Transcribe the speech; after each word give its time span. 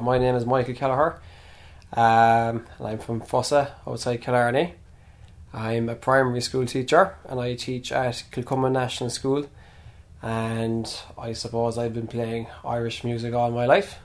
my 0.00 0.18
name 0.18 0.34
is 0.34 0.46
Michael 0.46 0.74
Kelliher, 0.74 1.14
um, 1.92 2.66
and 2.78 2.86
I'm 2.86 2.98
from 2.98 3.20
Fossa, 3.20 3.74
outside 3.86 4.18
Killarney. 4.18 4.74
I'm 5.52 5.88
a 5.88 5.94
primary 5.94 6.40
school 6.40 6.66
teacher, 6.66 7.16
and 7.28 7.40
I 7.40 7.54
teach 7.54 7.92
at 7.92 8.22
Kilcummin 8.30 8.72
National 8.72 9.10
School. 9.10 9.46
And 10.22 10.92
I 11.18 11.32
suppose 11.32 11.78
I've 11.78 11.94
been 11.94 12.06
playing 12.06 12.46
Irish 12.64 13.04
music 13.04 13.34
all 13.34 13.50
my 13.50 13.66
life. 13.66 13.98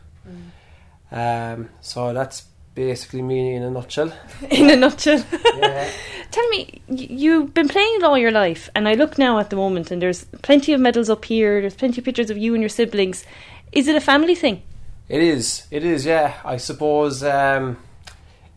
Um, 1.12 1.70
so 1.82 2.14
that's 2.14 2.46
basically 2.74 3.22
me 3.22 3.56
in 3.56 3.64
a 3.64 3.70
nutshell. 3.70 4.12
In 4.50 4.70
a 4.70 4.76
nutshell. 4.76 5.24
Yeah. 5.58 5.90
Tell 6.32 6.50
me, 6.50 6.82
you've 6.88 7.54
been 7.54 7.70
playing 7.70 7.96
it 7.96 8.04
all 8.04 8.18
your 8.18 8.32
life, 8.32 8.70
and 8.76 8.88
I 8.88 8.96
look 8.96 9.18
now 9.18 9.40
at 9.40 9.50
the 9.50 9.56
moment, 9.56 9.92
and 9.92 10.02
there's 10.02 10.26
plenty 10.42 10.74
of 10.74 10.82
medals 10.82 11.10
up 11.10 11.26
here. 11.26 11.62
There's 11.62 11.76
plenty 11.76 12.02
of 12.02 12.06
pictures 12.06 12.30
of 12.30 12.38
you 12.38 12.54
and 12.54 12.62
your 12.62 12.70
siblings. 12.70 13.26
Is 13.72 13.88
it 13.88 13.96
a 13.96 14.02
family 14.02 14.36
thing? 14.36 14.64
It 15.08 15.22
is. 15.22 15.68
It 15.70 15.84
is. 15.84 16.06
Yeah. 16.06 16.36
I 16.44 16.58
suppose 16.58 17.24
um, 17.24 17.78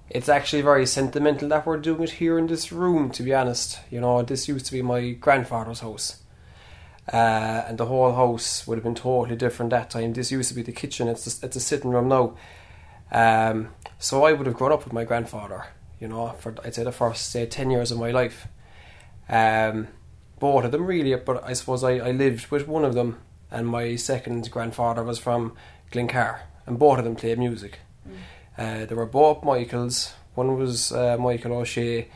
it's 0.08 0.28
actually 0.28 0.62
very 0.62 0.86
sentimental 0.86 1.48
that 1.50 1.66
we're 1.66 1.76
doing 1.76 2.04
it 2.04 2.10
here 2.12 2.38
in 2.38 2.46
this 2.46 2.72
room. 2.72 3.10
To 3.10 3.22
be 3.22 3.34
honest, 3.34 3.80
you 3.90 4.00
know, 4.00 4.22
this 4.22 4.48
used 4.48 4.66
to 4.66 4.72
be 4.72 4.80
my 4.80 5.10
grandfather's 5.10 5.80
house, 5.80 6.22
uh, 7.12 7.64
and 7.66 7.76
the 7.76 7.86
whole 7.86 8.14
house 8.14 8.66
would 8.66 8.78
have 8.78 8.84
been 8.84 8.94
totally 8.94 9.36
different 9.36 9.70
that 9.70 9.90
time. 9.90 10.14
This 10.14 10.32
used 10.32 10.48
to 10.48 10.54
be 10.54 10.62
the 10.62 10.72
kitchen. 10.72 11.06
It's 11.08 11.42
a, 11.42 11.46
it's 11.46 11.56
a 11.56 11.60
sitting 11.60 11.90
room 11.90 12.08
now. 12.08 12.34
Um, 13.12 13.68
so 13.98 14.24
I 14.24 14.32
would 14.32 14.46
have 14.46 14.56
grown 14.56 14.72
up 14.72 14.84
with 14.84 14.92
my 14.94 15.04
grandfather. 15.04 15.66
You 16.00 16.08
know, 16.08 16.30
for 16.38 16.54
I'd 16.64 16.74
say 16.74 16.84
the 16.84 16.92
first 16.92 17.30
say 17.30 17.44
ten 17.44 17.70
years 17.70 17.90
of 17.90 17.98
my 17.98 18.10
life. 18.10 18.48
Um, 19.28 19.88
both 20.38 20.64
of 20.64 20.70
them 20.72 20.86
really, 20.86 21.14
but 21.16 21.44
I 21.44 21.52
suppose 21.52 21.84
I, 21.84 21.98
I 21.98 22.12
lived 22.12 22.50
with 22.50 22.66
one 22.66 22.84
of 22.86 22.94
them, 22.94 23.18
and 23.50 23.66
my 23.66 23.96
second 23.96 24.50
grandfather 24.50 25.02
was 25.02 25.18
from 25.18 25.54
Glencar, 25.90 26.40
and 26.66 26.78
both 26.78 26.98
of 26.98 27.04
them 27.04 27.16
played 27.16 27.38
music. 27.38 27.80
Uh, 28.56 28.84
they 28.86 28.94
were 28.94 29.06
both 29.06 29.44
Michaels. 29.44 30.14
One 30.34 30.56
was 30.56 30.92
uh, 30.92 31.16
Michael 31.18 31.54
O'Shea. 31.54 32.08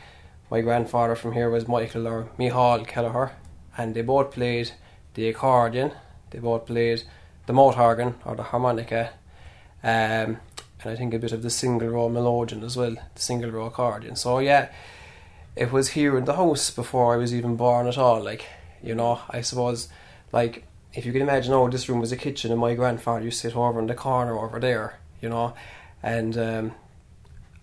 My 0.51 0.61
grandfather 0.61 1.15
from 1.15 1.33
here 1.33 1.49
was 1.49 1.67
Michael 1.67 2.07
or 2.07 2.29
Mihal 2.37 2.85
Kelliher, 2.85 3.31
and 3.77 3.95
they 3.95 4.01
both 4.01 4.31
played 4.31 4.71
the 5.13 5.29
accordion. 5.29 5.91
They 6.31 6.39
both 6.39 6.65
played 6.65 7.03
the 7.45 7.53
mouth 7.53 7.77
organ 7.77 8.15
or 8.25 8.35
the 8.35 8.43
harmonica, 8.43 9.11
um, 9.83 10.37
and 10.81 10.85
I 10.85 10.95
think 10.95 11.13
a 11.13 11.19
bit 11.19 11.31
of 11.31 11.43
the 11.43 11.49
single 11.49 11.87
row 11.87 12.09
melodeon 12.09 12.63
as 12.63 12.77
well, 12.77 12.95
the 13.15 13.21
single 13.21 13.51
row 13.51 13.65
accordion. 13.65 14.15
So 14.15 14.39
yeah, 14.39 14.69
it 15.55 15.71
was 15.71 15.89
here 15.89 16.17
in 16.17 16.25
the 16.25 16.35
house 16.35 16.71
before 16.71 17.13
I 17.13 17.17
was 17.17 17.33
even 17.33 17.55
born 17.55 17.87
at 17.87 17.97
all. 17.97 18.21
Like 18.21 18.45
you 18.81 18.95
know, 18.95 19.21
I 19.29 19.41
suppose 19.41 19.89
like 20.31 20.65
if 20.93 21.05
you 21.05 21.11
can 21.11 21.21
imagine, 21.21 21.53
oh, 21.53 21.69
this 21.69 21.89
room 21.89 21.99
was 21.99 22.11
a 22.11 22.17
kitchen, 22.17 22.51
and 22.51 22.59
my 22.59 22.73
grandfather 22.75 23.25
used 23.25 23.41
to 23.41 23.49
sit 23.49 23.57
over 23.57 23.79
in 23.79 23.87
the 23.87 23.95
corner 23.95 24.37
over 24.37 24.59
there, 24.59 24.99
you 25.21 25.29
know, 25.29 25.53
and 26.01 26.37
um, 26.37 26.71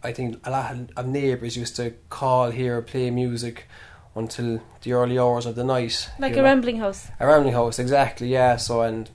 I 0.02 0.12
think 0.12 0.40
a 0.44 0.50
lot 0.50 0.76
of 0.96 1.06
neighbours 1.06 1.56
used 1.56 1.76
to 1.76 1.92
call 2.08 2.50
here, 2.50 2.80
play 2.82 3.10
music 3.10 3.66
until 4.14 4.60
the 4.82 4.92
early 4.92 5.18
hours 5.18 5.46
of 5.46 5.54
the 5.54 5.64
night. 5.64 6.10
Like 6.18 6.32
a 6.32 6.36
know. 6.36 6.42
rambling 6.44 6.78
house. 6.78 7.08
A 7.20 7.26
rambling 7.26 7.54
house, 7.54 7.78
exactly, 7.78 8.28
yeah. 8.28 8.56
So, 8.56 8.82
and 8.82 9.08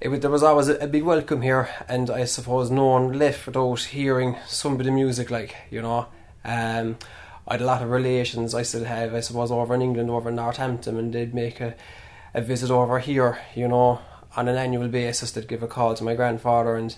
it 0.00 0.08
was, 0.08 0.20
there 0.20 0.30
was 0.30 0.42
always 0.42 0.68
a, 0.68 0.76
a 0.76 0.86
big 0.86 1.02
welcome 1.02 1.42
here, 1.42 1.68
and 1.88 2.08
I 2.08 2.24
suppose 2.24 2.70
no 2.70 2.86
one 2.86 3.12
left 3.18 3.46
without 3.46 3.80
hearing 3.80 4.36
some 4.46 4.76
bit 4.78 4.86
of 4.86 4.94
music, 4.94 5.30
like, 5.30 5.54
you 5.70 5.82
know. 5.82 6.06
Um, 6.44 6.96
I 7.46 7.54
had 7.54 7.60
a 7.60 7.66
lot 7.66 7.82
of 7.82 7.90
relations 7.90 8.54
I 8.54 8.62
still 8.62 8.84
have, 8.84 9.14
I 9.14 9.20
suppose, 9.20 9.50
over 9.50 9.74
in 9.74 9.82
England, 9.82 10.08
over 10.10 10.30
in 10.30 10.36
Northampton, 10.36 10.96
and 10.96 11.12
they'd 11.12 11.34
make 11.34 11.60
a, 11.60 11.74
a 12.34 12.42
visit 12.42 12.70
over 12.70 12.98
here, 12.98 13.38
you 13.54 13.68
know, 13.68 14.00
on 14.36 14.48
an 14.48 14.56
annual 14.56 14.88
basis. 14.88 15.30
They'd 15.30 15.48
give 15.48 15.62
a 15.62 15.68
call 15.68 15.94
to 15.94 16.04
my 16.04 16.14
grandfather, 16.14 16.76
and 16.76 16.96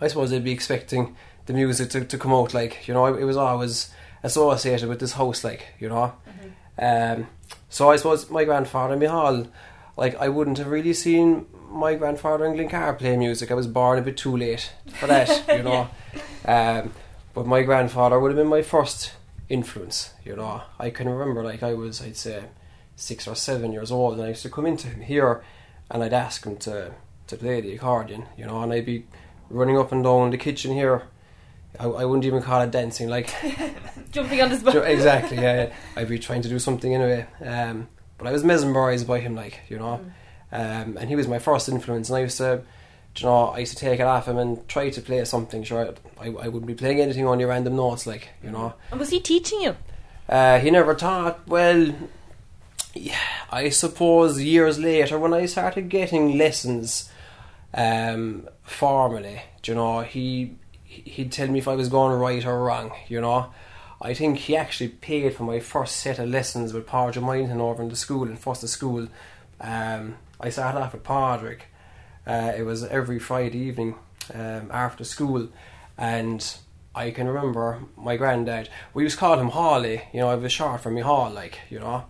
I 0.00 0.08
suppose 0.08 0.30
they'd 0.30 0.44
be 0.44 0.52
expecting 0.52 1.16
the 1.46 1.52
music 1.52 1.90
to, 1.90 2.04
to 2.04 2.18
come 2.18 2.32
out, 2.32 2.52
like, 2.52 2.86
you 2.88 2.94
know, 2.94 3.06
it 3.06 3.24
was 3.24 3.36
always 3.36 3.90
associated 4.22 4.88
with 4.88 4.98
this 4.98 5.12
house, 5.12 5.44
like, 5.44 5.68
you 5.78 5.88
know. 5.88 6.12
Um, 6.78 7.28
so 7.68 7.90
I 7.90 7.96
suppose 7.96 8.28
my 8.30 8.44
grandfather 8.44 8.96
Mihal, 8.96 9.48
like 9.96 10.14
I 10.16 10.28
wouldn't 10.28 10.58
have 10.58 10.66
really 10.68 10.92
seen 10.92 11.46
my 11.70 11.94
grandfather 11.94 12.44
in 12.44 12.54
Glencar 12.54 12.98
play 12.98 13.16
music. 13.16 13.50
I 13.50 13.54
was 13.54 13.66
born 13.66 13.98
a 13.98 14.02
bit 14.02 14.16
too 14.16 14.36
late 14.36 14.72
for 14.98 15.06
that, 15.06 15.48
you 15.56 15.62
know. 15.62 15.88
Um, 16.44 16.92
but 17.34 17.46
my 17.46 17.62
grandfather 17.62 18.18
would 18.18 18.30
have 18.30 18.36
been 18.36 18.46
my 18.46 18.62
first 18.62 19.12
influence, 19.48 20.12
you 20.24 20.36
know. 20.36 20.62
I 20.78 20.90
can 20.90 21.08
remember 21.08 21.42
like 21.42 21.62
I 21.62 21.74
was, 21.74 22.02
I'd 22.02 22.16
say, 22.16 22.44
six 22.96 23.28
or 23.28 23.36
seven 23.36 23.72
years 23.72 23.92
old, 23.92 24.14
and 24.14 24.22
I 24.22 24.28
used 24.28 24.42
to 24.42 24.50
come 24.50 24.66
into 24.66 24.88
him 24.88 25.02
here, 25.02 25.42
and 25.90 26.02
I'd 26.02 26.12
ask 26.12 26.44
him 26.44 26.56
to 26.58 26.92
to 27.28 27.36
play 27.36 27.60
the 27.60 27.74
accordion, 27.74 28.24
you 28.36 28.46
know, 28.46 28.62
and 28.62 28.72
I'd 28.72 28.86
be 28.86 29.04
running 29.50 29.78
up 29.78 29.92
and 29.92 30.02
down 30.02 30.30
the 30.30 30.38
kitchen 30.38 30.72
here. 30.72 31.02
I, 31.78 31.84
I 31.84 32.04
wouldn't 32.04 32.24
even 32.24 32.42
call 32.42 32.62
it 32.62 32.70
dancing, 32.70 33.08
like 33.08 33.34
Jumping 34.12 34.40
on 34.40 34.50
the 34.50 34.56
spot. 34.56 34.76
Exactly, 34.76 35.36
yeah, 35.36 35.64
yeah. 35.64 35.72
I'd 35.96 36.08
be 36.08 36.18
trying 36.18 36.42
to 36.42 36.48
do 36.48 36.58
something 36.58 36.94
anyway. 36.94 37.26
Um, 37.44 37.88
but 38.18 38.26
I 38.26 38.32
was 38.32 38.44
mesmerised 38.44 39.06
by 39.06 39.20
him, 39.20 39.34
like, 39.34 39.60
you 39.68 39.78
know. 39.78 40.00
Um, 40.52 40.96
and 40.96 41.08
he 41.08 41.16
was 41.16 41.28
my 41.28 41.38
first 41.38 41.68
influence, 41.68 42.08
and 42.08 42.16
I 42.16 42.20
used 42.22 42.38
to, 42.38 42.62
you 43.16 43.26
know, 43.26 43.48
I 43.48 43.58
used 43.58 43.76
to 43.76 43.78
take 43.78 44.00
it 44.00 44.04
off 44.04 44.26
him 44.26 44.38
and 44.38 44.66
try 44.68 44.88
to 44.88 45.02
play 45.02 45.22
something. 45.24 45.62
Sure, 45.64 45.94
I, 46.18 46.26
I 46.28 46.48
wouldn't 46.48 46.66
be 46.66 46.74
playing 46.74 47.00
anything 47.00 47.26
on 47.26 47.40
your 47.40 47.50
random 47.50 47.76
notes, 47.76 48.06
like, 48.06 48.28
you 48.42 48.50
know. 48.50 48.74
And 48.90 49.00
was 49.00 49.10
he 49.10 49.20
teaching 49.20 49.60
you? 49.60 49.76
Uh, 50.28 50.58
he 50.60 50.70
never 50.70 50.94
taught, 50.94 51.46
well, 51.46 51.92
yeah, 52.96 53.18
I 53.50 53.68
suppose 53.68 54.42
years 54.42 54.78
later 54.78 55.18
when 55.18 55.34
I 55.34 55.46
started 55.46 55.88
getting 55.88 56.38
lessons 56.38 57.10
um, 57.74 58.48
formally, 58.62 59.42
you 59.64 59.74
know, 59.74 60.00
he 60.00 60.56
he'd 60.84 61.32
tell 61.32 61.48
me 61.48 61.58
if 61.58 61.68
I 61.68 61.74
was 61.74 61.88
going 61.88 62.18
right 62.18 62.44
or 62.44 62.64
wrong, 62.64 62.92
you 63.08 63.20
know. 63.20 63.52
I 64.00 64.12
think 64.12 64.38
he 64.38 64.56
actually 64.56 64.88
paid 64.88 65.34
for 65.34 65.44
my 65.44 65.60
first 65.60 65.96
set 65.96 66.18
of 66.18 66.28
lessons 66.28 66.72
with 66.72 66.86
Padraig 66.86 67.24
Moynihan 67.24 67.60
over 67.60 67.82
in 67.82 67.88
the 67.88 67.96
school, 67.96 68.24
in 68.24 68.36
Fossa 68.36 68.68
School. 68.68 69.08
Um, 69.60 70.16
I 70.38 70.50
started 70.50 70.80
off 70.80 70.92
with 70.92 71.02
Padraig. 71.02 71.62
Uh, 72.26 72.52
it 72.56 72.62
was 72.62 72.84
every 72.84 73.18
Friday 73.18 73.58
evening 73.58 73.94
um, 74.34 74.70
after 74.70 75.04
school, 75.04 75.48
and 75.96 76.56
I 76.94 77.10
can 77.10 77.26
remember 77.26 77.80
my 77.96 78.16
granddad. 78.16 78.68
We 78.92 79.04
used 79.04 79.16
to 79.16 79.20
call 79.20 79.38
him 79.38 79.48
Hawley. 79.48 80.02
You 80.12 80.20
know, 80.20 80.28
I 80.28 80.34
was 80.34 80.52
short 80.52 80.82
for 80.82 80.90
me 80.90 81.00
Hall, 81.00 81.30
like 81.30 81.60
you 81.70 81.78
know. 81.78 82.04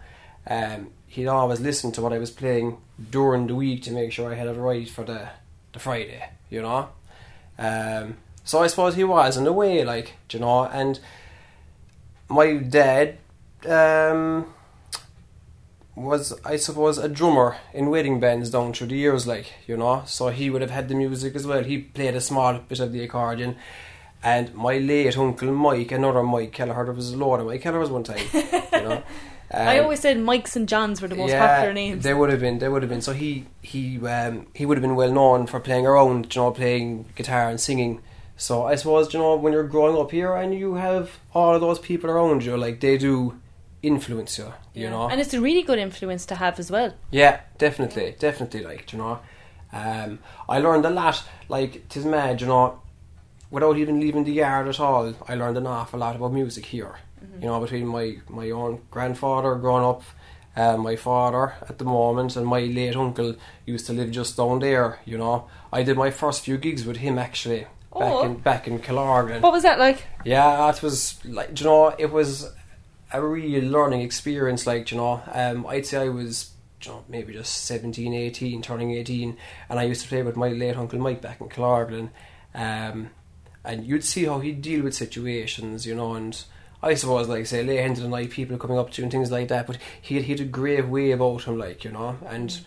Um, 0.46 0.90
he'd 1.06 1.26
always 1.26 1.60
listen 1.60 1.92
to 1.92 2.02
what 2.02 2.12
I 2.12 2.18
was 2.18 2.30
playing 2.30 2.78
during 3.10 3.46
the 3.46 3.54
week 3.54 3.82
to 3.84 3.90
make 3.92 4.12
sure 4.12 4.30
I 4.30 4.36
had 4.36 4.48
it 4.48 4.52
right 4.52 4.88
for 4.88 5.04
the 5.04 5.30
the 5.72 5.78
Friday. 5.78 6.30
You 6.50 6.62
know. 6.62 6.88
Um, 7.58 8.18
so 8.44 8.62
I 8.62 8.68
suppose 8.68 8.94
he 8.94 9.04
was 9.04 9.36
in 9.36 9.46
a 9.46 9.52
way, 9.52 9.84
like 9.84 10.14
you 10.30 10.38
know, 10.38 10.64
and 10.66 11.00
my 12.28 12.54
dad 12.54 13.18
um, 13.66 14.46
was, 15.94 16.38
I 16.44 16.56
suppose, 16.56 16.98
a 16.98 17.08
drummer 17.08 17.56
in 17.72 17.90
wedding 17.90 18.20
bands 18.20 18.50
down 18.50 18.72
through 18.72 18.88
the 18.88 18.96
years, 18.96 19.26
like 19.26 19.52
you 19.66 19.76
know. 19.76 20.02
So 20.06 20.28
he 20.28 20.50
would 20.50 20.62
have 20.62 20.70
had 20.70 20.88
the 20.88 20.94
music 20.94 21.34
as 21.34 21.46
well. 21.46 21.64
He 21.64 21.78
played 21.78 22.14
a 22.14 22.20
small 22.20 22.58
bit 22.58 22.80
of 22.80 22.92
the 22.92 23.02
accordion. 23.02 23.56
And 24.22 24.54
my 24.54 24.78
late 24.78 25.16
uncle 25.16 25.52
Mike, 25.52 25.92
another 25.92 26.22
Mike 26.22 26.52
Kelliher, 26.52 26.86
there 26.86 26.94
was 26.94 27.12
a 27.12 27.16
load 27.16 27.40
of 27.40 27.46
Mike 27.46 27.62
Kellihers 27.62 27.90
one 27.90 28.02
time, 28.02 28.26
you 28.32 28.88
know. 28.88 29.02
I 29.50 29.78
Um, 29.78 29.84
always 29.84 30.00
said 30.00 30.18
Mikes 30.18 30.56
and 30.56 30.68
Johns 30.68 31.00
were 31.00 31.08
the 31.08 31.14
most 31.14 31.30
yeah, 31.30 31.46
popular 31.46 31.72
names. 31.72 32.02
They 32.02 32.14
would 32.14 32.30
have 32.30 32.40
been. 32.40 32.58
They 32.58 32.68
would 32.68 32.82
have 32.82 32.90
been. 32.90 33.00
So 33.02 33.12
he 33.12 33.46
he 33.62 33.98
um, 34.06 34.46
he 34.54 34.66
would 34.66 34.76
have 34.76 34.82
been 34.82 34.96
well 34.96 35.12
known 35.12 35.46
for 35.46 35.60
playing 35.60 35.86
around, 35.86 36.34
you 36.34 36.40
know, 36.42 36.50
playing 36.50 37.06
guitar 37.14 37.48
and 37.48 37.60
singing. 37.60 38.02
So 38.36 38.64
I 38.64 38.74
suppose 38.74 39.14
you 39.14 39.20
know 39.20 39.36
when 39.36 39.52
you're 39.52 39.68
growing 39.68 39.96
up 39.96 40.10
here 40.10 40.34
and 40.34 40.52
you 40.54 40.74
have 40.74 41.18
all 41.32 41.54
of 41.54 41.60
those 41.60 41.78
people 41.78 42.10
around 42.10 42.44
you, 42.44 42.56
like 42.56 42.80
they 42.80 42.98
do 42.98 43.40
influence 43.82 44.36
you. 44.38 44.52
You 44.74 44.84
Yeah. 44.84 44.90
know. 44.90 45.08
And 45.08 45.20
it's 45.20 45.32
a 45.34 45.40
really 45.40 45.62
good 45.62 45.78
influence 45.78 46.26
to 46.26 46.34
have 46.34 46.58
as 46.58 46.70
well. 46.70 46.94
Yeah, 47.10 47.40
definitely, 47.58 48.16
definitely. 48.18 48.62
Like 48.64 48.92
you 48.92 48.98
know, 48.98 49.20
um, 49.72 50.18
I 50.48 50.58
learned 50.58 50.84
a 50.86 50.90
lot. 50.90 51.22
Like 51.48 51.88
tis 51.88 52.04
mad, 52.04 52.40
you 52.40 52.48
know, 52.48 52.80
without 53.50 53.78
even 53.78 54.00
leaving 54.00 54.24
the 54.24 54.32
yard 54.32 54.66
at 54.68 54.80
all. 54.80 55.14
I 55.28 55.34
learned 55.36 55.56
an 55.56 55.66
awful 55.66 56.00
lot 56.00 56.16
about 56.16 56.32
music 56.32 56.66
here. 56.66 56.96
You 57.40 57.46
know, 57.46 57.60
between 57.60 57.86
my 57.86 58.18
my 58.28 58.50
own 58.50 58.80
grandfather 58.90 59.54
growing 59.56 59.84
up, 59.84 60.02
uh, 60.56 60.76
my 60.76 60.96
father 60.96 61.54
at 61.68 61.78
the 61.78 61.84
moment, 61.84 62.36
and 62.36 62.46
my 62.46 62.60
late 62.60 62.96
uncle 62.96 63.36
used 63.66 63.86
to 63.86 63.92
live 63.92 64.10
just 64.10 64.36
down 64.36 64.58
there. 64.60 64.98
You 65.04 65.18
know, 65.18 65.48
I 65.72 65.82
did 65.82 65.96
my 65.96 66.10
first 66.10 66.42
few 66.44 66.56
gigs 66.58 66.84
with 66.84 66.96
him 66.98 67.18
actually 67.18 67.60
back 67.92 68.12
Oh. 68.12 68.24
in 68.24 68.34
back 68.36 68.66
in 68.68 68.78
Killorglin. 68.78 69.40
What 69.42 69.52
was 69.52 69.62
that 69.64 69.78
like? 69.78 70.04
Yeah, 70.24 70.68
it 70.70 70.82
was 70.82 71.18
like 71.24 71.58
you 71.60 71.66
know 71.66 71.94
it 71.98 72.10
was 72.10 72.50
a 73.12 73.22
real 73.22 73.64
learning 73.64 74.00
experience. 74.02 74.66
Like 74.66 74.90
you 74.90 74.96
know, 74.96 75.22
um, 75.32 75.66
I'd 75.66 75.86
say 75.86 75.98
I 76.04 76.08
was 76.08 76.50
you 76.82 76.90
know, 76.92 77.04
maybe 77.08 77.32
just 77.32 77.64
17, 77.64 78.12
18, 78.12 78.60
turning 78.62 78.90
eighteen, 78.92 79.36
and 79.68 79.78
I 79.78 79.84
used 79.84 80.02
to 80.02 80.08
play 80.08 80.22
with 80.22 80.36
my 80.36 80.48
late 80.48 80.76
uncle 80.76 80.98
Mike 80.98 81.22
back 81.22 81.40
in 81.40 81.48
Killorglin, 81.48 82.10
um, 82.54 83.10
and 83.64 83.84
you'd 83.86 84.04
see 84.04 84.24
how 84.24 84.40
he'd 84.40 84.60
deal 84.62 84.82
with 84.84 84.94
situations, 84.94 85.84
you 85.86 85.94
know, 85.94 86.14
and. 86.14 86.44
I 86.86 86.94
suppose, 86.94 87.28
like 87.28 87.46
say, 87.46 87.64
late 87.64 87.84
of 87.84 87.96
the 87.96 88.08
night, 88.08 88.30
people 88.30 88.56
coming 88.58 88.78
up 88.78 88.90
to 88.92 89.02
you 89.02 89.04
and 89.04 89.12
things 89.12 89.30
like 89.30 89.48
that. 89.48 89.66
But 89.66 89.78
he 90.00 90.14
had, 90.16 90.24
he 90.24 90.32
had 90.32 90.40
a 90.40 90.44
grave 90.44 90.88
way 90.88 91.10
about 91.10 91.44
him, 91.44 91.58
like 91.58 91.84
you 91.84 91.90
know. 91.90 92.16
And 92.26 92.58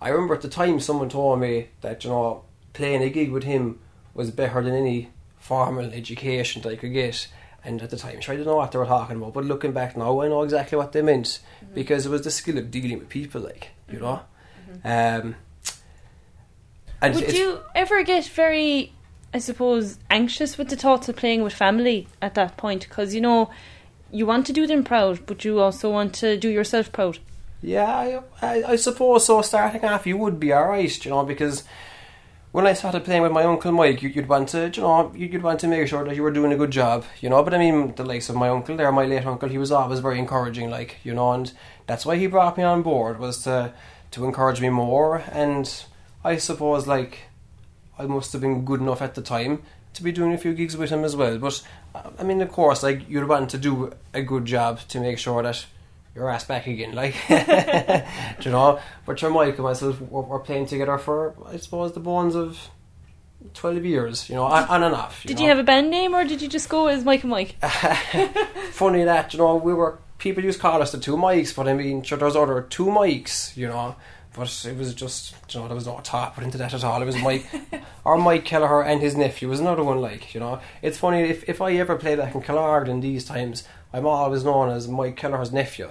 I 0.00 0.10
remember 0.10 0.34
at 0.34 0.42
the 0.42 0.48
time, 0.48 0.78
someone 0.80 1.08
told 1.08 1.40
me 1.40 1.68
that 1.80 2.04
you 2.04 2.10
know 2.10 2.44
playing 2.72 3.02
a 3.02 3.10
gig 3.10 3.30
with 3.30 3.44
him 3.44 3.80
was 4.14 4.30
better 4.30 4.62
than 4.62 4.74
any 4.74 5.10
formal 5.38 5.92
education 5.92 6.62
that 6.62 6.70
I 6.70 6.76
could 6.76 6.92
get. 6.92 7.28
And 7.66 7.80
at 7.82 7.90
the 7.90 7.96
time, 7.96 8.20
sure, 8.20 8.34
I 8.34 8.36
didn't 8.36 8.46
know 8.46 8.56
what 8.56 8.72
they 8.72 8.78
were 8.78 8.84
talking 8.84 9.16
about. 9.16 9.32
But 9.32 9.46
looking 9.46 9.72
back 9.72 9.96
now, 9.96 10.20
I 10.20 10.28
know 10.28 10.42
exactly 10.42 10.76
what 10.76 10.92
they 10.92 11.00
meant 11.00 11.40
mm-hmm. 11.64 11.74
because 11.74 12.04
it 12.04 12.10
was 12.10 12.22
the 12.22 12.30
skill 12.30 12.58
of 12.58 12.70
dealing 12.70 12.98
with 12.98 13.08
people, 13.08 13.40
like 13.40 13.70
you 13.88 13.94
mm-hmm. 13.94 14.04
know. 14.04 14.20
Mm-hmm. 14.84 15.26
Um, 15.26 15.36
and 17.00 17.14
Would 17.14 17.32
you 17.32 17.60
ever 17.74 18.02
get 18.02 18.26
very, 18.26 18.92
I 19.34 19.38
suppose, 19.38 19.98
anxious 20.10 20.56
with 20.56 20.68
the 20.70 20.76
thoughts 20.76 21.08
of 21.08 21.16
playing 21.16 21.42
with 21.42 21.52
family 21.52 22.06
at 22.22 22.34
that 22.36 22.56
point? 22.56 22.88
Because 22.88 23.14
you 23.14 23.20
know, 23.20 23.50
you 24.12 24.24
want 24.26 24.46
to 24.46 24.52
do 24.52 24.66
them 24.66 24.84
proud, 24.84 25.26
but 25.26 25.44
you 25.44 25.58
also 25.60 25.90
want 25.90 26.14
to 26.14 26.36
do 26.38 26.48
yourself 26.48 26.92
proud. 26.92 27.18
Yeah, 27.60 28.20
I, 28.40 28.62
I, 28.62 28.76
suppose 28.76 29.26
so. 29.26 29.42
Starting 29.42 29.84
off, 29.84 30.06
you 30.06 30.16
would 30.18 30.38
be 30.38 30.52
alright, 30.54 31.04
you 31.04 31.10
know, 31.10 31.24
because 31.24 31.64
when 32.52 32.66
I 32.66 32.74
started 32.74 33.04
playing 33.04 33.22
with 33.22 33.32
my 33.32 33.42
uncle 33.42 33.72
Mike, 33.72 34.02
you, 34.02 34.10
you'd 34.10 34.28
want 34.28 34.50
to, 34.50 34.70
you 34.72 34.82
know, 34.82 35.10
you- 35.16 35.26
you'd 35.26 35.42
want 35.42 35.58
to 35.60 35.66
make 35.66 35.88
sure 35.88 36.04
that 36.04 36.14
you 36.14 36.22
were 36.22 36.30
doing 36.30 36.52
a 36.52 36.56
good 36.56 36.70
job, 36.70 37.04
you 37.20 37.28
know. 37.28 37.42
But 37.42 37.54
I 37.54 37.58
mean, 37.58 37.94
the 37.96 38.04
likes 38.04 38.28
of 38.28 38.36
my 38.36 38.50
uncle 38.50 38.76
there, 38.76 38.92
my 38.92 39.06
late 39.06 39.26
uncle, 39.26 39.48
he 39.48 39.58
was 39.58 39.72
always 39.72 39.98
very 40.00 40.18
encouraging, 40.18 40.70
like 40.70 40.98
you 41.02 41.14
know, 41.14 41.32
and 41.32 41.52
that's 41.86 42.06
why 42.06 42.16
he 42.16 42.28
brought 42.28 42.56
me 42.56 42.62
on 42.62 42.82
board 42.82 43.18
was 43.18 43.42
to 43.44 43.72
to 44.12 44.24
encourage 44.24 44.60
me 44.60 44.68
more. 44.68 45.24
And 45.32 45.84
I 46.22 46.36
suppose 46.36 46.86
like 46.86 47.18
I 47.98 48.06
must 48.06 48.32
have 48.32 48.40
been 48.40 48.64
good 48.64 48.80
enough 48.80 49.02
at 49.02 49.14
the 49.14 49.22
time 49.22 49.62
to 49.94 50.02
be 50.02 50.12
doing 50.12 50.32
a 50.32 50.38
few 50.38 50.54
gigs 50.54 50.76
with 50.76 50.90
him 50.90 51.04
as 51.04 51.14
well. 51.14 51.38
But 51.38 51.62
I 52.18 52.22
mean, 52.22 52.40
of 52.40 52.50
course, 52.50 52.82
like 52.82 53.08
you're 53.08 53.26
wanting 53.26 53.48
to 53.48 53.58
do 53.58 53.92
a 54.12 54.22
good 54.22 54.44
job 54.44 54.80
to 54.88 55.00
make 55.00 55.18
sure 55.18 55.42
that 55.42 55.66
your 56.14 56.30
ass 56.30 56.44
back 56.44 56.66
again, 56.66 56.94
like 56.94 57.16
you 58.44 58.50
know. 58.50 58.80
But 59.06 59.20
your 59.22 59.30
Mike 59.30 59.54
and 59.54 59.64
myself 59.64 60.00
were, 60.00 60.22
were 60.22 60.40
playing 60.40 60.66
together 60.66 60.98
for 60.98 61.34
I 61.46 61.56
suppose 61.56 61.92
the 61.92 62.00
bones 62.00 62.34
of 62.34 62.70
twelve 63.52 63.84
years, 63.84 64.28
you 64.28 64.34
know, 64.34 64.44
on, 64.44 64.64
on 64.64 64.82
and 64.82 64.94
off. 64.94 65.22
Did 65.24 65.36
know. 65.36 65.42
you 65.42 65.48
have 65.48 65.58
a 65.58 65.64
band 65.64 65.90
name, 65.90 66.14
or 66.14 66.24
did 66.24 66.42
you 66.42 66.48
just 66.48 66.68
go 66.68 66.88
as 66.88 67.04
Mike 67.04 67.22
and 67.22 67.30
Mike? 67.30 67.56
Funny 68.72 69.04
that 69.04 69.32
you 69.32 69.38
know 69.38 69.56
we 69.56 69.72
were 69.72 69.98
people 70.18 70.42
used 70.42 70.58
to 70.58 70.62
call 70.62 70.82
us 70.82 70.92
the 70.92 70.98
two 70.98 71.16
mics, 71.16 71.54
but 71.54 71.68
I 71.68 71.74
mean, 71.74 72.02
sure, 72.02 72.18
there's 72.18 72.36
other 72.36 72.62
two 72.62 72.86
mics, 72.86 73.56
you 73.56 73.68
know. 73.68 73.96
But 74.32 74.64
it 74.66 74.76
was 74.76 74.94
just, 74.94 75.34
you 75.50 75.60
know, 75.60 75.68
there 75.68 75.76
was 75.76 75.86
no 75.86 75.98
thought 75.98 76.34
put 76.34 76.42
into 76.42 76.58
that 76.58 76.74
at 76.74 76.82
all. 76.82 77.00
It 77.00 77.04
was 77.04 77.16
Mike, 77.22 77.46
or 78.04 78.18
Mike 78.18 78.44
Kelliher 78.44 78.84
and 78.84 79.00
his 79.00 79.16
nephew 79.16 79.48
was 79.48 79.60
another 79.60 79.82
one. 79.82 80.00
Like, 80.00 80.34
you 80.34 80.40
know, 80.40 80.60
it's 80.82 80.98
funny 80.98 81.22
if 81.22 81.48
if 81.48 81.60
I 81.60 81.72
ever 81.74 81.96
play 81.96 82.16
back 82.16 82.34
in 82.34 82.42
Killard 82.42 82.88
in 82.88 83.00
these 83.00 83.24
times, 83.24 83.64
I'm 83.92 84.06
always 84.06 84.44
known 84.44 84.70
as 84.70 84.88
Mike 84.88 85.16
Kelliher's 85.16 85.52
nephew. 85.52 85.90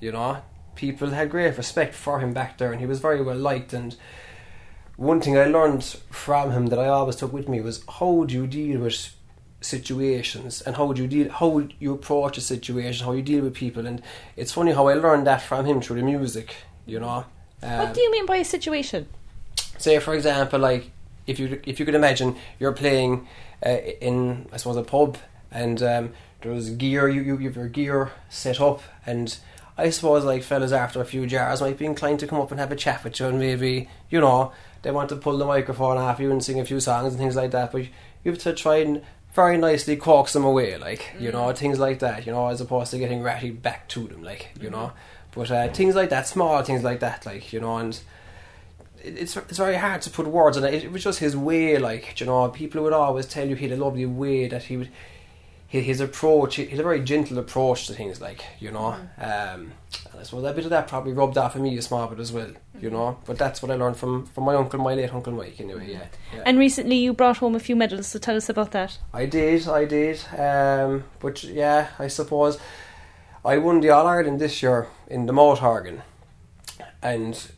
You 0.00 0.12
know, 0.12 0.42
people 0.74 1.10
had 1.10 1.30
great 1.30 1.56
respect 1.56 1.94
for 1.94 2.20
him 2.20 2.32
back 2.32 2.58
there, 2.58 2.72
and 2.72 2.80
he 2.80 2.86
was 2.86 3.00
very 3.00 3.22
well 3.22 3.36
liked. 3.36 3.72
And 3.72 3.96
one 4.96 5.20
thing 5.20 5.38
I 5.38 5.44
learned 5.44 5.84
from 6.10 6.52
him 6.52 6.66
that 6.66 6.78
I 6.78 6.88
always 6.88 7.16
took 7.16 7.32
with 7.32 7.48
me 7.48 7.60
was 7.60 7.84
how 7.98 8.24
do 8.24 8.34
you 8.34 8.46
deal 8.46 8.80
with 8.80 9.14
situations 9.60 10.62
and 10.62 10.76
how 10.76 10.92
do 10.92 11.02
you 11.02 11.08
deal 11.08 11.32
how 11.32 11.66
you 11.80 11.92
approach 11.92 12.38
a 12.38 12.40
situation 12.40 13.04
how 13.04 13.12
you 13.12 13.22
deal 13.22 13.42
with 13.42 13.54
people 13.54 13.86
and 13.86 14.00
it's 14.36 14.52
funny 14.52 14.70
how 14.70 14.86
I 14.86 14.94
learned 14.94 15.26
that 15.26 15.42
from 15.42 15.66
him 15.66 15.80
through 15.80 15.96
the 15.96 16.04
music 16.04 16.54
you 16.86 17.00
know 17.00 17.24
um, 17.60 17.78
what 17.78 17.92
do 17.92 18.00
you 18.00 18.12
mean 18.12 18.24
by 18.24 18.36
a 18.36 18.44
situation? 18.44 19.08
say 19.76 19.98
for 19.98 20.14
example 20.14 20.60
like 20.60 20.92
if 21.28 21.38
you 21.38 21.60
if 21.64 21.78
you 21.78 21.86
could 21.86 21.94
imagine 21.94 22.34
you're 22.58 22.72
playing 22.72 23.28
uh, 23.64 23.68
in 24.00 24.48
I 24.52 24.56
suppose 24.56 24.76
a 24.76 24.82
pub 24.82 25.18
and 25.50 25.80
um, 25.82 26.12
there's 26.40 26.70
gear 26.70 27.08
you, 27.08 27.22
you 27.22 27.38
have 27.38 27.56
your 27.56 27.68
gear 27.68 28.10
set 28.28 28.60
up 28.60 28.82
and 29.06 29.38
I 29.76 29.90
suppose 29.90 30.24
like 30.24 30.42
fellas 30.42 30.72
after 30.72 31.00
a 31.00 31.04
few 31.04 31.26
jars 31.26 31.60
might 31.60 31.78
be 31.78 31.86
inclined 31.86 32.18
to 32.20 32.26
come 32.26 32.40
up 32.40 32.50
and 32.50 32.58
have 32.58 32.72
a 32.72 32.76
chat 32.76 33.04
with 33.04 33.20
you 33.20 33.26
and 33.26 33.38
maybe 33.38 33.88
you 34.10 34.20
know 34.20 34.52
they 34.82 34.90
want 34.90 35.10
to 35.10 35.16
pull 35.16 35.38
the 35.38 35.44
microphone 35.44 35.98
off 35.98 36.18
you 36.18 36.30
and 36.32 36.42
sing 36.42 36.58
a 36.58 36.64
few 36.64 36.80
songs 36.80 37.12
and 37.12 37.18
things 37.18 37.36
like 37.36 37.50
that 37.52 37.70
but 37.70 37.82
you 38.24 38.32
have 38.32 38.38
to 38.38 38.52
try 38.54 38.76
and 38.76 39.02
very 39.34 39.58
nicely 39.58 39.96
coax 39.96 40.32
them 40.32 40.44
away 40.44 40.76
like 40.78 41.14
you 41.20 41.30
know 41.30 41.52
things 41.52 41.78
like 41.78 41.98
that 41.98 42.26
you 42.26 42.32
know 42.32 42.48
as 42.48 42.60
opposed 42.60 42.90
to 42.90 42.98
getting 42.98 43.22
ratty 43.22 43.50
back 43.50 43.86
to 43.88 44.08
them 44.08 44.22
like 44.22 44.50
you 44.60 44.70
know. 44.70 44.92
But 45.30 45.50
uh, 45.50 45.68
things 45.68 45.94
like 45.94 46.08
that 46.08 46.26
small 46.26 46.62
things 46.62 46.82
like 46.82 47.00
that 47.00 47.26
like 47.26 47.52
you 47.52 47.60
know 47.60 47.76
and 47.76 48.00
it's 49.02 49.36
it's 49.36 49.58
very 49.58 49.76
hard 49.76 50.02
to 50.02 50.10
put 50.10 50.26
words 50.26 50.56
on 50.56 50.64
it. 50.64 50.84
It 50.84 50.92
was 50.92 51.04
just 51.04 51.18
his 51.18 51.36
way, 51.36 51.78
like 51.78 52.20
you 52.20 52.26
know. 52.26 52.48
People 52.48 52.82
would 52.82 52.92
always 52.92 53.26
tell 53.26 53.48
you 53.48 53.56
he 53.56 53.68
had 53.68 53.78
a 53.78 53.82
lovely 53.82 54.06
way 54.06 54.48
that 54.48 54.64
he 54.64 54.76
would, 54.76 54.90
his, 55.66 55.84
his 55.84 56.00
approach. 56.00 56.56
He 56.56 56.66
had 56.66 56.80
a 56.80 56.82
very 56.82 57.00
gentle 57.00 57.38
approach 57.38 57.86
to 57.86 57.94
things, 57.94 58.20
like 58.20 58.44
you 58.58 58.70
know. 58.70 58.96
Um, 59.18 59.72
and 60.10 60.20
I 60.20 60.22
suppose 60.22 60.44
a 60.44 60.52
bit 60.52 60.64
of 60.64 60.70
that 60.70 60.88
probably 60.88 61.12
rubbed 61.12 61.38
off 61.38 61.56
on 61.56 61.62
me 61.62 61.76
a 61.78 61.82
small 61.82 62.06
bit 62.08 62.18
as 62.18 62.32
well, 62.32 62.50
you 62.80 62.90
know. 62.90 63.18
But 63.26 63.38
that's 63.38 63.62
what 63.62 63.70
I 63.70 63.74
learned 63.76 63.96
from 63.96 64.26
from 64.26 64.44
my 64.44 64.54
uncle, 64.54 64.80
my 64.80 64.94
late 64.94 65.12
uncle 65.12 65.32
Mike. 65.32 65.60
Anyway, 65.60 65.92
yeah. 65.92 66.06
yeah. 66.34 66.42
And 66.44 66.58
recently 66.58 66.96
you 66.96 67.12
brought 67.12 67.38
home 67.38 67.54
a 67.54 67.60
few 67.60 67.76
medals, 67.76 68.08
so 68.08 68.18
tell 68.18 68.36
us 68.36 68.48
about 68.48 68.72
that. 68.72 68.98
I 69.12 69.26
did, 69.26 69.68
I 69.68 69.84
did. 69.84 70.20
Um, 70.36 71.04
but 71.20 71.44
yeah, 71.44 71.88
I 71.98 72.08
suppose 72.08 72.58
I 73.44 73.58
won 73.58 73.80
the 73.80 73.90
All 73.90 74.06
Ireland 74.06 74.40
this 74.40 74.62
year 74.62 74.88
in 75.06 75.26
the 75.26 75.32
mouth 75.32 75.62
organ, 75.62 76.02
and 77.02 77.50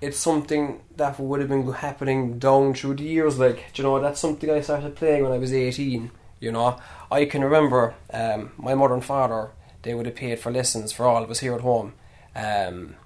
it's 0.00 0.18
something 0.18 0.80
that 0.96 1.18
would 1.18 1.40
have 1.40 1.48
been 1.48 1.70
happening 1.72 2.38
down 2.38 2.74
through 2.74 2.94
the 2.94 3.04
years. 3.04 3.38
Like, 3.38 3.64
you 3.74 3.84
know, 3.84 4.00
that's 4.00 4.20
something 4.20 4.50
I 4.50 4.60
started 4.60 4.96
playing 4.96 5.22
when 5.22 5.32
I 5.32 5.38
was 5.38 5.52
eighteen. 5.52 6.10
You 6.40 6.52
know, 6.52 6.78
I 7.10 7.24
can 7.24 7.42
remember 7.42 7.94
um, 8.12 8.52
my 8.56 8.74
mother 8.74 8.94
and 8.94 9.04
father. 9.04 9.50
They 9.82 9.94
would 9.94 10.06
have 10.06 10.14
paid 10.14 10.38
for 10.38 10.52
lessons 10.52 10.92
for 10.92 11.06
all 11.06 11.22
of 11.22 11.30
us 11.30 11.40
here 11.40 11.54
at 11.54 11.62
home. 11.62 11.94
Um, 12.34 12.96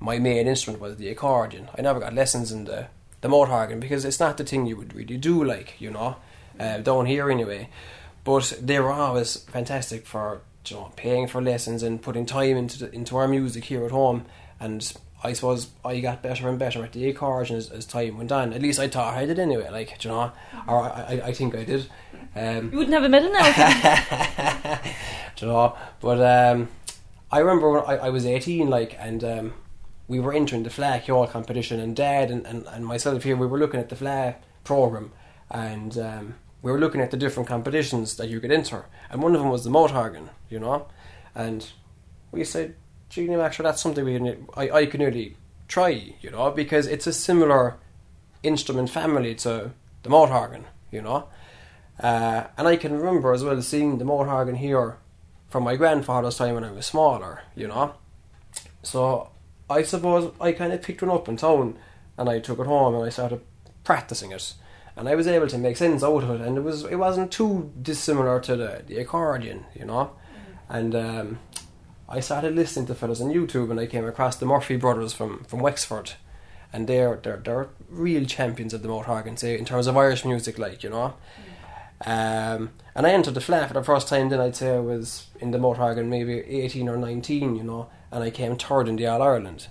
my 0.00 0.18
main 0.18 0.46
instrument 0.48 0.82
was 0.82 0.96
the 0.96 1.08
accordion. 1.08 1.70
I 1.76 1.82
never 1.82 2.00
got 2.00 2.14
lessons 2.14 2.50
in 2.50 2.64
the 2.64 2.88
the 3.20 3.28
mouth 3.28 3.48
organ 3.48 3.80
because 3.80 4.04
it's 4.04 4.20
not 4.20 4.36
the 4.36 4.44
thing 4.44 4.66
you 4.66 4.76
would 4.76 4.94
really 4.94 5.16
do, 5.16 5.42
like 5.42 5.80
you 5.80 5.90
know, 5.90 6.16
uh, 6.58 6.78
down 6.78 7.06
here 7.06 7.30
anyway. 7.30 7.68
But 8.24 8.58
they 8.60 8.80
were 8.80 8.92
always 8.92 9.36
fantastic 9.36 10.06
for 10.06 10.42
you 10.66 10.76
know 10.76 10.92
paying 10.96 11.28
for 11.28 11.40
lessons 11.40 11.82
and 11.82 12.02
putting 12.02 12.26
time 12.26 12.56
into 12.56 12.80
the, 12.80 12.92
into 12.92 13.16
our 13.16 13.28
music 13.28 13.64
here 13.64 13.84
at 13.84 13.92
home. 13.92 14.26
And 14.58 14.92
I 15.24 15.32
suppose 15.32 15.68
I 15.84 16.00
got 16.00 16.22
better 16.22 16.48
and 16.48 16.58
better 16.58 16.84
at 16.84 16.92
the 16.92 17.08
accordion 17.08 17.56
as, 17.56 17.70
as 17.70 17.86
time 17.86 18.18
went 18.18 18.30
on. 18.30 18.52
At 18.52 18.60
least 18.62 18.78
I 18.78 18.88
thought 18.88 19.14
I 19.14 19.24
did 19.24 19.38
anyway, 19.38 19.70
like 19.70 19.98
do 19.98 20.08
you 20.08 20.14
know, 20.14 20.32
or 20.68 20.82
I, 20.82 20.88
I, 20.88 21.20
I 21.28 21.32
think 21.32 21.54
I 21.54 21.64
did. 21.64 21.86
Um, 22.36 22.70
You 22.70 22.78
wouldn't 22.78 22.94
have 22.94 23.04
a 23.04 23.08
medal 23.08 23.32
now. 23.32 24.80
Do 25.36 25.46
you 25.46 25.52
know? 25.52 25.76
But 26.00 26.20
um, 26.20 26.68
I 27.30 27.38
remember 27.38 27.70
when 27.70 27.82
I, 27.84 28.06
I 28.06 28.10
was 28.10 28.26
18, 28.26 28.68
like, 28.68 28.96
and 28.98 29.22
um, 29.24 29.54
we 30.08 30.20
were 30.20 30.32
entering 30.32 30.62
the 30.62 30.70
Fleadh 30.70 31.04
Cheoil 31.04 31.26
competition, 31.28 31.80
and 31.80 31.94
Dad 31.96 32.30
and, 32.30 32.46
and, 32.46 32.66
and 32.66 32.86
myself 32.86 33.22
here, 33.22 33.36
we 33.36 33.46
were 33.46 33.58
looking 33.58 33.80
at 33.80 33.88
the 33.88 33.96
Fleadh 33.96 34.36
program, 34.64 35.12
and 35.50 35.96
um, 35.98 36.34
we 36.62 36.70
were 36.72 36.78
looking 36.78 37.00
at 37.00 37.10
the 37.10 37.16
different 37.16 37.48
competitions 37.48 38.16
that 38.16 38.28
you 38.28 38.40
could 38.40 38.52
enter, 38.52 38.86
and 39.10 39.22
one 39.22 39.34
of 39.34 39.40
them 39.40 39.50
was 39.50 39.64
the 39.64 39.70
mouth 39.70 39.92
organ, 39.94 40.30
you 40.48 40.58
know, 40.58 40.86
and 41.34 41.70
we 42.32 42.44
said, 42.44 42.74
Max, 43.16 43.58
that's 43.58 43.82
something 43.82 44.04
we 44.04 44.36
I, 44.56 44.70
I 44.70 44.86
can 44.86 44.98
nearly 44.98 45.36
try, 45.68 46.14
you 46.20 46.30
know, 46.30 46.50
because 46.50 46.86
it's 46.86 47.06
a 47.06 47.12
similar 47.12 47.76
instrument 48.42 48.90
family 48.90 49.34
to 49.36 49.72
the 50.02 50.10
mouth 50.10 50.30
organ, 50.30 50.64
you 50.90 51.02
know. 51.02 51.28
Uh, 52.00 52.44
and 52.56 52.66
I 52.66 52.76
can 52.76 52.92
remember 52.92 53.32
as 53.32 53.44
well 53.44 53.60
seeing 53.62 53.98
the 53.98 54.04
mouth 54.04 54.26
organ 54.26 54.56
here 54.56 54.98
from 55.48 55.62
my 55.62 55.76
grandfather's 55.76 56.36
time 56.36 56.54
when 56.54 56.64
I 56.64 56.72
was 56.72 56.86
smaller, 56.86 57.42
you 57.54 57.68
know. 57.68 57.94
So 58.82 59.30
I 59.70 59.82
suppose 59.82 60.32
I 60.40 60.52
kind 60.52 60.72
of 60.72 60.82
picked 60.82 61.02
one 61.02 61.10
up 61.10 61.28
in 61.28 61.36
town 61.36 61.78
and 62.18 62.28
I 62.28 62.40
took 62.40 62.58
it 62.58 62.66
home 62.66 62.94
and 62.94 63.04
I 63.04 63.08
started 63.08 63.40
practicing 63.84 64.32
it. 64.32 64.54
And 64.96 65.08
I 65.08 65.14
was 65.14 65.26
able 65.26 65.48
to 65.48 65.58
make 65.58 65.76
sense 65.76 66.04
out 66.04 66.22
of 66.22 66.30
it, 66.30 66.40
and 66.40 66.56
it 66.56 66.60
was 66.60 66.84
it 66.84 66.94
wasn't 66.94 67.32
too 67.32 67.72
dissimilar 67.82 68.38
to 68.40 68.54
the, 68.54 68.84
the 68.86 68.98
accordion, 68.98 69.66
you 69.74 69.84
know. 69.84 70.12
And 70.68 70.94
um, 70.94 71.38
I 72.08 72.20
started 72.20 72.54
listening 72.54 72.86
to 72.86 72.94
fellas 72.94 73.20
on 73.20 73.32
YouTube, 73.32 73.70
and 73.70 73.80
I 73.80 73.86
came 73.86 74.04
across 74.04 74.36
the 74.36 74.46
Murphy 74.46 74.76
brothers 74.76 75.12
from, 75.12 75.44
from 75.44 75.60
Wexford, 75.60 76.12
and 76.72 76.86
they're 76.86 77.16
they're 77.22 77.38
they're 77.38 77.68
real 77.88 78.26
champions 78.26 78.74
of 78.74 78.82
the 78.82 78.88
mouth 78.88 79.08
organ, 79.08 79.36
say 79.36 79.58
in 79.58 79.64
terms 79.64 79.86
of 79.86 79.96
Irish 79.96 80.24
music, 80.24 80.58
like 80.58 80.82
you 80.82 80.90
know. 80.90 81.14
Um, 82.04 82.70
and 82.94 83.06
I 83.06 83.10
entered 83.10 83.34
the 83.34 83.40
Fleadh 83.40 83.68
for 83.68 83.74
the 83.74 83.82
first 83.82 84.08
time. 84.08 84.28
Then 84.28 84.40
I'd 84.40 84.56
say 84.56 84.74
I 84.74 84.80
was 84.80 85.28
in 85.40 85.52
the 85.52 85.58
mouth 85.58 85.78
organ 85.78 86.10
maybe 86.10 86.40
eighteen 86.40 86.88
or 86.88 86.96
nineteen, 86.96 87.56
you 87.56 87.62
know, 87.62 87.88
and 88.10 88.22
I 88.22 88.30
came 88.30 88.56
third 88.56 88.88
in 88.88 88.96
the 88.96 89.06
All 89.06 89.22
Ireland, 89.22 89.68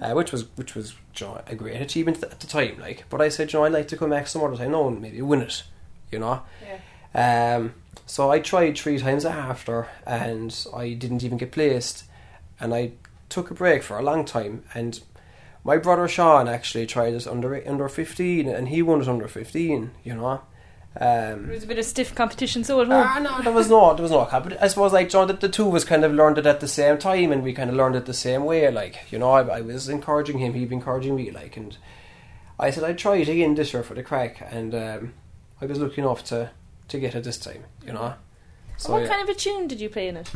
uh, 0.00 0.12
which 0.12 0.32
was 0.32 0.46
which 0.56 0.74
was 0.74 0.94
you 1.20 1.26
know, 1.26 1.42
a 1.46 1.54
great 1.54 1.80
achievement 1.80 2.22
at 2.22 2.40
the 2.40 2.46
time. 2.46 2.80
Like, 2.80 3.04
but 3.10 3.20
I 3.20 3.28
said, 3.28 3.52
you 3.52 3.58
know, 3.58 3.64
I'd 3.64 3.72
like 3.72 3.88
to 3.88 3.96
come 3.96 4.10
back 4.10 4.26
some 4.26 4.42
other 4.42 4.56
time, 4.56 4.72
no, 4.72 4.90
maybe 4.90 5.22
win 5.22 5.42
it, 5.42 5.62
you 6.10 6.18
know. 6.18 6.42
Um, 7.16 7.74
so 8.04 8.30
I 8.30 8.38
tried 8.38 8.76
three 8.76 8.98
times 8.98 9.24
after, 9.24 9.88
and 10.06 10.54
I 10.74 10.92
didn't 10.92 11.24
even 11.24 11.38
get 11.38 11.50
placed, 11.50 12.04
and 12.60 12.72
I 12.74 12.92
took 13.28 13.50
a 13.50 13.54
break 13.54 13.82
for 13.82 13.98
a 13.98 14.02
long 14.02 14.24
time. 14.24 14.62
And 14.74 15.00
my 15.64 15.78
brother 15.78 16.06
Sean 16.06 16.46
actually 16.46 16.86
tried 16.86 17.14
it 17.14 17.26
under 17.26 17.60
under 17.66 17.88
fifteen, 17.88 18.48
and 18.48 18.68
he 18.68 18.82
won 18.82 19.00
it 19.00 19.08
under 19.08 19.26
fifteen. 19.26 19.92
You 20.04 20.14
know. 20.14 20.42
Um, 20.98 21.44
There 21.44 21.52
was 21.52 21.64
a 21.64 21.66
bit 21.66 21.78
of 21.78 21.84
stiff 21.84 22.14
competition, 22.14 22.64
so 22.64 22.80
at 22.80 22.86
home. 22.86 23.04
Ah, 23.06 23.18
no, 23.18 23.42
there 23.42 23.52
was 23.52 23.68
no, 23.68 23.92
there 23.94 24.02
was 24.02 24.10
no 24.12 24.24
competition. 24.24 24.64
I 24.64 24.68
suppose 24.68 24.94
like 24.94 25.10
John, 25.10 25.28
the, 25.28 25.34
the 25.34 25.48
two 25.48 25.68
of 25.68 25.74
us 25.74 25.84
kind 25.84 26.04
of 26.04 26.12
learned 26.12 26.38
it 26.38 26.46
at 26.46 26.60
the 26.60 26.68
same 26.68 26.96
time, 26.96 27.32
and 27.32 27.42
we 27.42 27.52
kind 27.52 27.68
of 27.68 27.76
learned 27.76 27.96
it 27.96 28.06
the 28.06 28.14
same 28.14 28.44
way. 28.44 28.70
Like 28.70 29.10
you 29.10 29.18
know, 29.18 29.30
I, 29.30 29.58
I 29.58 29.60
was 29.60 29.88
encouraging 29.88 30.38
him, 30.38 30.54
he'd 30.54 30.70
be 30.70 30.76
encouraging 30.76 31.16
me, 31.16 31.30
like, 31.30 31.56
and 31.56 31.76
I 32.58 32.70
said 32.70 32.84
I'd 32.84 32.98
try 32.98 33.16
it 33.16 33.28
again 33.28 33.56
this 33.56 33.72
year 33.72 33.82
for 33.82 33.94
the 33.94 34.02
crack, 34.02 34.46
and 34.50 34.74
um, 34.74 35.14
I 35.60 35.66
was 35.66 35.78
lucky 35.78 36.00
enough 36.00 36.24
to 36.26 36.50
to 36.88 36.98
get 36.98 37.14
it 37.14 37.24
this 37.24 37.38
time. 37.38 37.64
You 37.86 37.92
know. 37.92 38.14
So 38.76 38.92
what 38.92 39.08
kind 39.08 39.22
of 39.22 39.28
a 39.28 39.38
tune 39.38 39.68
did 39.68 39.80
you 39.80 39.88
play 39.88 40.08
in 40.08 40.16
it? 40.16 40.30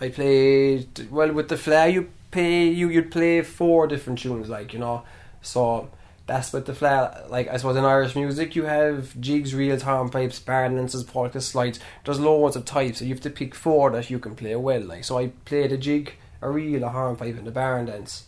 I 0.00 0.08
played 0.08 1.10
well 1.10 1.32
with 1.32 1.48
the 1.48 1.56
Fleadh. 1.56 1.92
You 1.92 2.10
play 2.30 2.68
you 2.68 2.88
you'd 2.88 3.10
play 3.10 3.42
four 3.42 3.86
different 3.86 4.18
tunes, 4.18 4.48
like 4.48 4.72
you 4.72 4.78
know. 4.78 5.02
So 5.42 5.90
that's 6.26 6.52
with 6.52 6.66
the 6.66 6.72
Fleadh. 6.72 7.30
Like 7.30 7.48
I 7.48 7.56
suppose 7.56 7.76
in 7.76 7.84
Irish 7.84 8.14
music, 8.14 8.54
you 8.54 8.64
have 8.64 9.18
jigs, 9.20 9.54
reels, 9.54 9.82
hornpipes, 9.82 10.44
bar 10.44 10.68
dances, 10.68 11.04
polka, 11.04 11.40
slides. 11.40 11.80
There's 12.04 12.20
loads 12.20 12.56
of 12.56 12.64
types, 12.64 12.98
so 12.98 13.04
you 13.04 13.14
have 13.14 13.22
to 13.22 13.30
pick 13.30 13.54
four 13.54 13.90
that 13.90 14.10
you 14.10 14.18
can 14.18 14.34
play 14.34 14.54
well. 14.56 14.82
Like 14.82 15.04
so, 15.04 15.18
I 15.18 15.28
played 15.44 15.72
a 15.72 15.78
jig, 15.78 16.14
a 16.40 16.50
reel, 16.50 16.84
a 16.84 16.88
hornpipe, 16.88 17.36
and 17.38 17.48
a 17.48 17.52
bar 17.52 17.84
dance. 17.84 18.26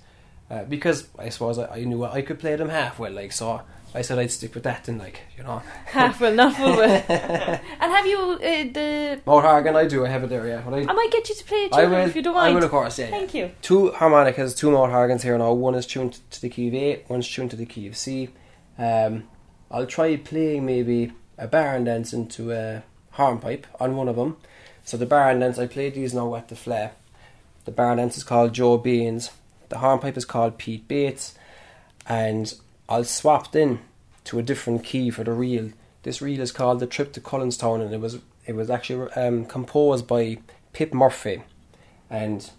Uh, 0.51 0.65
because 0.65 1.09
I 1.19 1.29
suppose 1.29 1.59
I, 1.59 1.67
I 1.67 1.85
knew 1.85 2.05
I 2.05 2.23
could 2.23 2.39
play 2.39 2.57
them 2.57 2.71
half 2.71 2.99
well, 2.99 3.13
like 3.13 3.33
so. 3.33 3.63
I 3.95 4.03
said 4.03 4.19
I'd 4.19 4.31
stick 4.31 4.55
with 4.55 4.65
that, 4.65 4.87
and 4.89 4.99
like 4.99 5.21
you 5.37 5.43
know. 5.43 5.63
Half 5.87 6.21
not 6.21 6.55
full 6.55 6.77
well. 6.77 7.05
and 7.09 7.93
have 7.93 8.07
you 8.07 8.19
uh, 8.19 8.39
the? 8.39 9.21
mouth 9.27 9.45
organ, 9.45 9.77
I 9.77 9.87
do. 9.87 10.05
I 10.05 10.09
have 10.09 10.25
it 10.25 10.29
there, 10.29 10.47
yeah. 10.47 10.63
I, 10.67 10.81
I 10.81 10.93
might 10.93 11.11
get 11.11 11.29
you 11.29 11.35
to 11.35 11.45
play 11.45 11.69
a 11.73 11.77
I 11.77 11.85
will. 11.87 12.07
if 12.07 12.15
you 12.15 12.23
don't 12.23 12.35
mind. 12.35 12.53
I 12.53 12.55
will, 12.55 12.65
of 12.65 12.71
course. 12.71 12.99
Yeah. 12.99 13.09
Thank 13.09 13.35
you. 13.35 13.51
two 13.63 13.91
harmonicas, 13.93 14.55
two 14.55 14.71
mouth 14.71 14.91
organs 14.91 15.23
here 15.23 15.39
now. 15.39 15.53
One 15.53 15.75
is 15.75 15.87
tuned 15.87 16.19
to 16.31 16.41
the 16.41 16.49
key 16.51 16.69
of 16.69 16.75
A, 16.75 17.03
one's 17.09 17.29
tuned 17.29 17.51
to 17.51 17.57
the 17.57 17.67
key 17.67 17.87
of 17.87 17.97
C. 17.97 18.29
Um, 18.79 19.25
I'll 19.71 19.87
try 19.87 20.17
playing 20.17 20.67
maybe 20.67 21.13
a 21.37 21.47
barn 21.49 21.85
dance 21.85 22.13
into 22.13 22.53
a 22.53 22.83
hornpipe 23.13 23.67
on 23.81 23.97
one 23.97 24.09
of 24.09 24.17
them. 24.17 24.37
So 24.85 24.97
the 24.97 25.07
barn 25.07 25.41
dance, 25.41 25.59
I 25.59 25.67
played 25.67 25.95
these 25.95 26.15
now 26.15 26.35
at 26.35 26.49
the 26.49 26.55
Fleadh. 26.55 26.93
The 27.65 27.71
barn 27.71 27.99
dance 27.99 28.17
is 28.17 28.25
called 28.25 28.55
Joe 28.55 28.79
Baines. 28.79 29.31
The 29.69 29.79
hornpipe 29.79 30.17
is 30.17 30.25
called 30.25 30.57
Pete 30.59 30.89
Bates. 30.89 31.35
And 32.07 32.55
I'll 32.89 33.05
swap 33.05 33.55
in 33.55 33.81
to 34.25 34.39
a 34.39 34.43
different 34.43 34.85
key 34.85 35.11
for 35.11 35.25
the 35.25 35.33
reel. 35.33 35.73
This 36.03 36.23
reel 36.23 36.41
is 36.41 36.53
called 36.53 36.81
The 36.81 36.87
Trip 36.87 37.13
to 37.15 37.21
Cullenstown 37.21 37.81
and 37.81 37.93
it 37.93 38.01
was 38.01 38.19
it 38.47 38.55
was 38.55 38.71
actually 38.71 39.11
um, 39.13 39.45
composed 39.45 40.07
by 40.07 40.39
Pip 40.73 40.95
Murphy. 40.95 41.43
And 42.09 42.51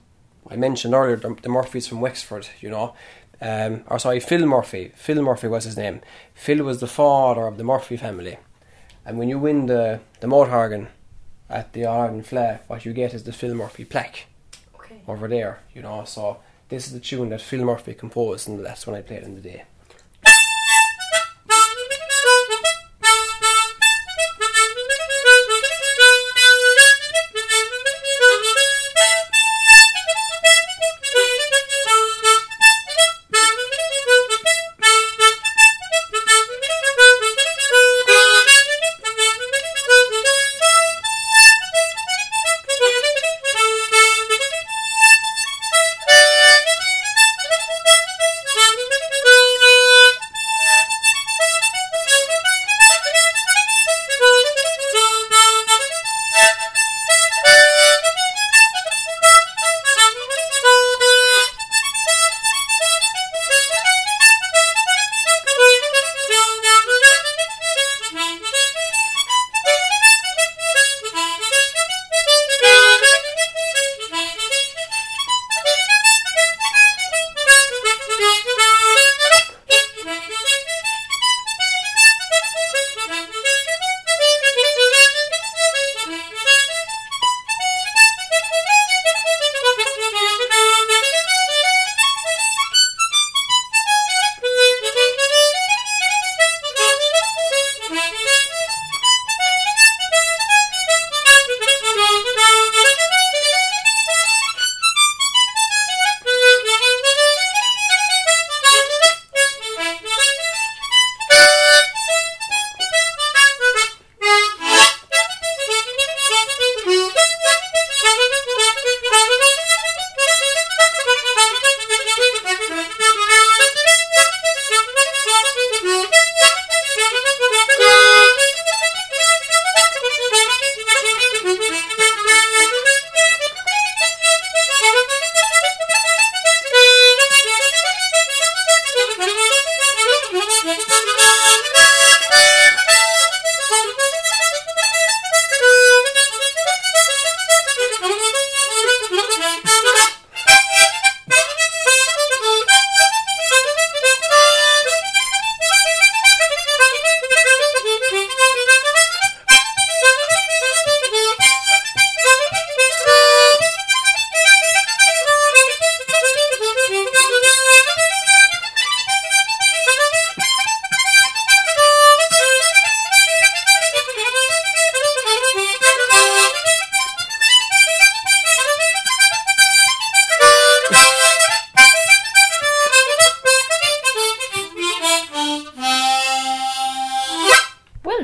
I 0.48 0.56
mentioned 0.56 0.94
earlier 0.94 1.16
the, 1.16 1.36
the 1.42 1.50
Murphys 1.50 1.88
from 1.88 2.00
Wexford, 2.00 2.48
you 2.62 2.70
know. 2.70 2.94
Um, 3.42 3.84
or 3.88 3.98
sorry, 3.98 4.20
Phil 4.20 4.46
Murphy. 4.46 4.92
Phil 4.96 5.22
Murphy 5.24 5.48
was 5.48 5.64
his 5.64 5.78
name. 5.78 6.02
Phil 6.36 6.64
was 6.64 6.80
the 6.80 6.88
father 6.88 7.48
of 7.48 7.58
the 7.58 7.64
Murphy 7.64 7.98
family. 7.98 8.38
And 9.04 9.18
when 9.18 9.30
you 9.30 9.40
win 9.40 9.66
the, 9.66 10.02
the 10.20 10.28
mouth 10.28 10.50
organ 10.52 10.90
at 11.50 11.74
the 11.74 11.88
Ireland 11.88 12.26
Fleadh, 12.26 12.60
what 12.68 12.86
you 12.86 12.94
get 12.94 13.16
is 13.16 13.24
the 13.24 13.34
Phil 13.34 13.56
Murphy 13.56 13.86
plaque 13.86 14.28
Okay. 14.76 15.02
over 15.08 15.28
there, 15.28 15.60
you 15.74 15.82
know. 15.82 16.04
So 16.06 16.38
this 16.68 16.86
is 16.86 16.94
the 16.94 17.00
tune 17.00 17.30
that 17.30 17.42
Phil 17.42 17.66
Murphy 17.66 17.96
composed, 17.96 18.48
and 18.48 18.64
that's 18.64 18.86
when 18.86 18.96
I 18.96 19.02
played 19.02 19.24
in 19.24 19.34
the 19.34 19.42
day. 19.42 19.64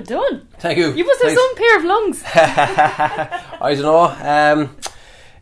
Done. 0.06 0.48
Thank 0.60 0.78
you. 0.78 0.94
You 0.94 1.06
must 1.06 1.22
have 1.22 1.34
Thanks. 1.34 1.42
some 1.42 1.56
pair 1.56 1.78
of 1.80 1.86
lungs. 1.86 2.24
I 3.62 3.74
don't 3.74 3.82
know. 3.82 4.64
Um, 4.64 4.78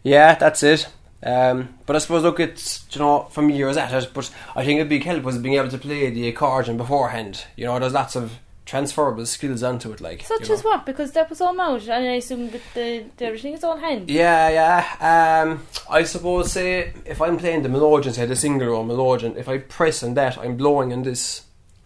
yeah, 0.03 0.36
that's 0.36 0.63
it. 0.63 0.88
Um, 1.25 1.75
but 1.86 1.96
I 1.96 2.00
suppose 2.00 2.24
look, 2.24 2.39
it's 2.39 2.86
you 2.91 3.00
know 3.00 3.24
from 3.32 3.50
years 3.50 3.77
at 3.77 3.93
it. 3.93 4.12
But 4.13 4.29
I 4.55 4.65
think 4.65 4.82
a 4.82 4.86
big 4.86 5.03
help 5.03 5.24
was 5.24 5.38
being 5.38 5.55
able 5.55 5.70
to 5.70 5.77
play 5.77 6.10
the 6.10 6.27
accordion 6.27 6.77
beforehand. 6.77 7.46
You 7.55 7.65
know, 7.65 7.79
there's 7.79 7.93
lots 7.93 8.15
of 8.15 8.39
transferable 8.65 9.25
skills 9.25 9.63
onto 9.63 9.91
it. 9.91 10.01
Like 10.01 10.24
Such 10.24 10.48
you 10.48 10.55
as 10.55 10.63
what? 10.63 10.86
Because 10.86 11.12
that 11.12 11.29
was 11.29 11.41
all 11.41 11.53
mouth, 11.53 11.88
and 11.88 12.05
I 12.08 12.13
assume 12.15 12.50
that 12.51 12.62
the, 12.74 13.05
the 13.17 13.25
everything 13.25 13.53
is 13.53 13.63
all 13.63 13.77
hand. 13.77 14.10
Yeah, 14.10 14.50
yeah. 14.50 15.43
Um, 15.43 15.65
I 15.89 16.03
suppose 16.03 16.51
say 16.51 16.93
if 17.05 17.22
I'm 17.22 17.38
playing 17.38 17.63
the 17.63 17.70
melodeon, 17.70 18.13
say 18.13 18.25
the 18.25 18.36
single 18.36 18.67
row 18.67 18.84
melodeon, 18.84 19.38
if 19.38 19.48
I 19.48 19.60
press 19.60 20.03
on 20.03 20.13
that, 20.15 20.38
I'm 20.38 20.58
blowing 20.58 20.91
on 20.91 21.03
this, 21.03 21.43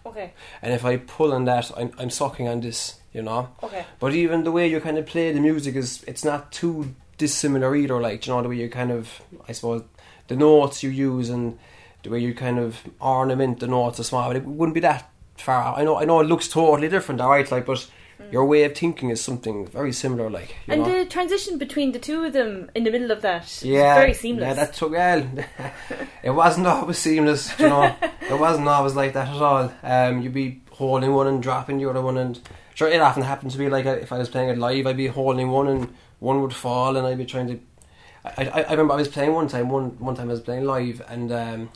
Okay. 0.07 0.33
and 0.61 0.73
if 0.73 0.85
I 0.85 0.97
pull 0.97 1.33
on 1.33 1.45
that, 1.45 1.71
I'm 1.77 1.91
I'm 1.97 2.09
sucking 2.09 2.47
on 2.47 2.61
this. 2.61 2.95
You 3.13 3.23
know. 3.23 3.49
Okay. 3.63 3.85
But 3.99 4.13
even 4.13 4.43
the 4.43 4.51
way 4.51 4.67
you 4.67 4.79
kind 4.79 4.97
of 4.97 5.05
play 5.05 5.31
the 5.31 5.39
music 5.39 5.75
is 5.75 6.03
it's 6.07 6.23
not 6.23 6.51
too 6.51 6.93
dissimilar 7.17 7.75
either. 7.75 7.99
Like 7.99 8.27
you 8.27 8.33
know 8.33 8.41
the 8.41 8.49
way 8.49 8.57
you 8.57 8.69
kind 8.69 8.91
of 8.91 9.21
I 9.47 9.53
suppose 9.53 9.83
the 10.27 10.35
notes 10.35 10.83
you 10.83 10.89
use 10.89 11.29
and 11.29 11.57
the 12.03 12.09
way 12.09 12.19
you 12.19 12.33
kind 12.33 12.59
of 12.59 12.81
ornament 12.99 13.59
the 13.59 13.67
notes 13.67 13.99
as 13.99 14.11
well, 14.11 14.27
but 14.27 14.35
it 14.35 14.45
wouldn't 14.45 14.75
be 14.75 14.81
that 14.81 15.09
far. 15.37 15.77
I 15.77 15.83
know, 15.83 15.97
I 15.97 16.05
know, 16.05 16.19
it 16.19 16.25
looks 16.25 16.47
totally 16.47 16.89
different, 16.89 17.21
alright, 17.21 17.51
like, 17.51 17.65
but 17.65 17.87
your 18.31 18.45
way 18.45 18.63
of 18.63 18.75
thinking 18.75 19.09
is 19.09 19.21
something 19.21 19.67
very 19.67 19.91
similar, 19.91 20.29
like. 20.29 20.55
You 20.67 20.73
and 20.73 20.83
know? 20.83 20.99
the 20.99 21.05
transition 21.05 21.57
between 21.57 21.91
the 21.91 21.99
two 21.99 22.23
of 22.23 22.33
them 22.33 22.69
in 22.75 22.83
the 22.83 22.91
middle 22.91 23.11
of 23.11 23.21
that, 23.21 23.63
yeah, 23.63 23.95
very 23.95 24.13
seamless. 24.13 24.47
Yeah, 24.47 24.53
that 24.53 24.73
took 24.73 24.91
well. 24.91 25.27
it 26.23 26.31
wasn't 26.31 26.67
always 26.67 26.97
seamless, 26.97 27.57
you 27.59 27.69
know. 27.69 27.95
it 28.21 28.39
wasn't 28.39 28.67
always 28.67 28.95
like 28.95 29.13
that 29.13 29.27
at 29.27 29.41
all. 29.41 29.71
Um, 29.83 30.21
you'd 30.21 30.33
be 30.33 30.61
holding 30.71 31.13
one 31.13 31.27
and 31.27 31.41
dropping 31.41 31.77
the 31.77 31.89
other 31.89 32.01
one, 32.01 32.17
and 32.17 32.39
sure, 32.73 32.87
it 32.87 33.01
often 33.01 33.23
happened 33.23 33.51
to 33.51 33.57
be 33.57 33.69
like 33.69 33.85
if 33.85 34.11
I 34.11 34.17
was 34.17 34.29
playing 34.29 34.49
it 34.49 34.57
live, 34.57 34.87
I'd 34.87 34.97
be 34.97 35.07
holding 35.07 35.49
one 35.49 35.67
and 35.67 35.93
one 36.19 36.41
would 36.41 36.53
fall, 36.53 36.97
and 36.97 37.05
I'd 37.07 37.17
be 37.17 37.25
trying 37.25 37.47
to. 37.47 37.59
I, 38.25 38.45
I, 38.45 38.61
I 38.63 38.71
remember 38.71 38.93
I 38.93 38.97
was 38.97 39.07
playing 39.07 39.33
one 39.33 39.47
time. 39.47 39.69
One 39.69 39.97
one 39.99 40.15
time 40.15 40.29
I 40.29 40.33
was 40.33 40.41
playing 40.41 40.65
live, 40.65 41.01
and 41.07 41.31
um, 41.31 41.69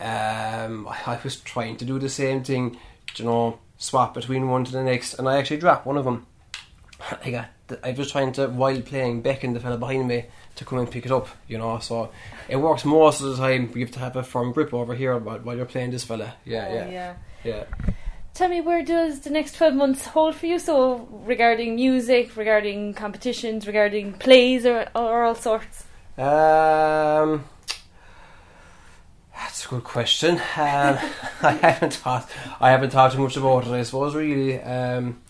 um, 0.00 0.88
I, 0.88 0.98
I 1.06 1.20
was 1.22 1.36
trying 1.36 1.76
to 1.78 1.84
do 1.84 1.98
the 1.98 2.08
same 2.08 2.42
thing, 2.42 2.78
you 3.16 3.24
know, 3.24 3.58
swap 3.78 4.12
between 4.14 4.48
one 4.48 4.64
to 4.64 4.72
the 4.72 4.82
next, 4.82 5.14
and 5.14 5.28
I 5.28 5.38
actually 5.38 5.56
dropped 5.58 5.86
one 5.86 5.96
of 5.96 6.04
them. 6.04 6.26
I 7.24 7.30
got. 7.30 7.48
I 7.84 7.92
was 7.92 8.10
trying 8.10 8.32
to 8.32 8.48
while 8.48 8.80
playing 8.80 9.20
beckon 9.22 9.52
the 9.52 9.60
fella 9.60 9.76
behind 9.76 10.08
me 10.08 10.24
to 10.56 10.64
come 10.64 10.78
and 10.78 10.90
pick 10.90 11.04
it 11.04 11.12
up, 11.12 11.28
you 11.48 11.58
know. 11.58 11.78
So 11.80 12.10
it 12.48 12.56
works 12.56 12.84
most 12.84 13.20
of 13.20 13.28
the 13.30 13.36
time. 13.36 13.70
You 13.74 13.84
have 13.84 13.94
to 13.94 13.98
have 14.00 14.16
a 14.16 14.22
firm 14.22 14.52
grip 14.52 14.72
over 14.72 14.94
here 14.94 15.16
while, 15.18 15.38
while 15.40 15.56
you're 15.56 15.66
playing 15.66 15.90
this 15.90 16.04
fella. 16.04 16.34
Yeah, 16.46 16.66
Oh, 16.70 16.74
yeah, 16.74 16.90
yeah. 16.90 17.14
yeah. 17.44 17.64
Tell 18.32 18.48
me, 18.48 18.60
where 18.60 18.82
does 18.84 19.20
the 19.20 19.30
next 19.30 19.56
12 19.56 19.74
months 19.74 20.06
hold 20.06 20.34
for 20.34 20.46
you? 20.46 20.58
So, 20.58 21.08
regarding 21.24 21.74
music, 21.74 22.36
regarding 22.36 22.94
competitions, 22.94 23.66
regarding 23.66 24.12
plays, 24.14 24.64
or, 24.64 24.86
or 24.94 25.24
all 25.24 25.34
sorts? 25.34 25.84
Um, 26.16 27.44
that's 29.38 29.64
a 29.64 29.68
good 29.68 29.84
question. 29.84 30.34
Um, 30.36 30.40
I 31.42 31.58
haven't 31.62 31.94
thought. 31.94 32.30
I 32.60 32.70
haven't 32.70 32.90
thought 32.90 33.12
too 33.12 33.18
much 33.18 33.36
about 33.36 33.66
it. 33.66 33.72
I 33.72 33.82
suppose 33.82 34.14
really. 34.14 34.60
Um, 34.60 35.20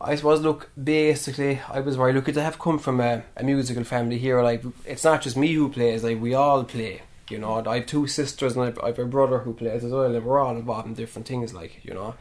I 0.00 0.16
suppose 0.16 0.40
look, 0.40 0.70
basically, 0.82 1.60
I 1.70 1.80
was 1.80 1.96
very 1.96 2.12
lucky 2.12 2.32
to 2.32 2.42
have 2.42 2.58
come 2.58 2.78
from 2.78 3.00
a, 3.00 3.22
a 3.36 3.42
musical 3.42 3.84
family 3.84 4.18
here. 4.18 4.42
Like, 4.42 4.62
it's 4.84 5.04
not 5.04 5.22
just 5.22 5.36
me 5.36 5.52
who 5.52 5.70
plays. 5.70 6.04
Like, 6.04 6.20
we 6.20 6.34
all 6.34 6.64
play. 6.64 7.02
You 7.30 7.38
know, 7.38 7.64
I 7.66 7.76
have 7.76 7.86
two 7.86 8.06
sisters 8.06 8.54
and 8.54 8.62
I 8.62 8.66
have, 8.66 8.78
I 8.80 8.86
have 8.88 8.98
a 8.98 9.06
brother 9.06 9.38
who 9.38 9.54
plays 9.54 9.82
as 9.82 9.92
well, 9.92 10.14
and 10.14 10.24
we're 10.24 10.38
all 10.38 10.56
involved 10.56 10.88
in 10.88 10.94
different 10.94 11.26
things. 11.26 11.54
Like, 11.54 11.80
you 11.82 11.94
know, 11.94 12.14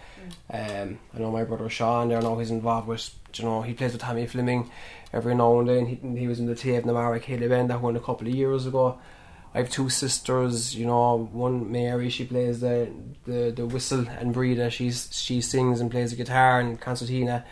um, 0.50 1.00
I 1.14 1.20
know 1.20 1.30
my 1.30 1.44
brother 1.44 1.70
Sean. 1.70 2.08
There, 2.08 2.18
I 2.18 2.22
know 2.22 2.40
he's 2.40 2.52
involved 2.52 2.88
with. 2.88 3.14
You 3.36 3.44
know, 3.44 3.64
he 3.64 3.74
plays 3.74 3.92
with 3.92 4.02
Tommy 4.02 4.28
Fleming 4.28 4.70
every 5.12 5.36
now 5.36 5.60
and 5.60 5.68
then. 5.68 5.86
He, 5.88 6.20
he 6.20 6.28
was 6.28 6.40
in 6.40 6.46
the 6.46 6.56
Taobh 6.56 6.86
na 6.86 6.94
Mara 6.94 7.20
Céilí 7.20 7.50
band 7.50 7.70
that 7.70 7.82
won 7.82 7.98
a 7.98 8.00
couple 8.00 8.28
of 8.28 8.34
years 8.34 8.66
ago. 8.66 9.00
I 9.54 9.60
have 9.60 9.70
two 9.70 9.90
sisters, 9.90 10.76
you 10.76 10.86
know, 10.86 11.30
one 11.32 11.72
Mary, 11.72 12.10
she 12.10 12.26
plays 12.26 12.60
the 12.60 12.92
the, 13.26 13.54
the 13.56 13.66
whistle, 13.66 14.08
and 14.08 14.34
Breda, 14.34 14.70
she's 14.72 15.10
she 15.16 15.42
sings 15.42 15.80
and 15.80 15.92
plays 15.92 16.10
the 16.10 16.18
guitar, 16.18 16.60
and 16.60 16.80
Concertina. 16.80 17.46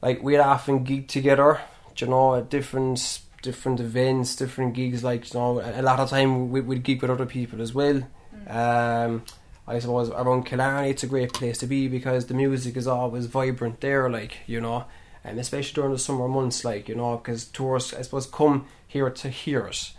Like 0.00 0.22
we'd 0.22 0.38
often 0.38 0.84
gig 0.84 1.08
together, 1.08 1.60
you 1.96 2.06
know, 2.06 2.36
at 2.36 2.48
different 2.48 3.20
different 3.42 3.80
events, 3.80 4.36
different 4.36 4.74
gigs. 4.74 5.02
Like 5.02 5.32
you 5.34 5.40
know, 5.40 5.60
a 5.60 5.82
lot 5.82 5.98
of 5.98 6.10
time 6.10 6.50
we, 6.50 6.60
we'd 6.60 6.84
gig 6.84 7.02
with 7.02 7.10
other 7.10 7.26
people 7.26 7.60
as 7.60 7.74
well. 7.74 8.02
Um, 8.46 9.24
I 9.66 9.78
suppose 9.78 10.10
around 10.10 10.44
Killarney, 10.44 10.90
it's 10.90 11.02
a 11.02 11.08
great 11.08 11.32
place 11.32 11.58
to 11.58 11.66
be 11.66 11.88
because 11.88 12.26
the 12.26 12.34
music 12.34 12.76
is 12.76 12.86
always 12.86 13.26
vibrant 13.26 13.80
there, 13.80 14.08
like 14.08 14.38
you 14.46 14.60
know, 14.60 14.84
and 15.24 15.40
especially 15.40 15.74
during 15.74 15.92
the 15.92 15.98
summer 15.98 16.28
months, 16.28 16.64
like 16.64 16.88
you 16.88 16.94
know, 16.94 17.16
because 17.16 17.46
tourists, 17.46 17.94
I 17.94 18.02
suppose, 18.02 18.26
come 18.26 18.66
here 18.86 19.10
to 19.10 19.28
hear 19.28 19.66
it. 19.66 19.92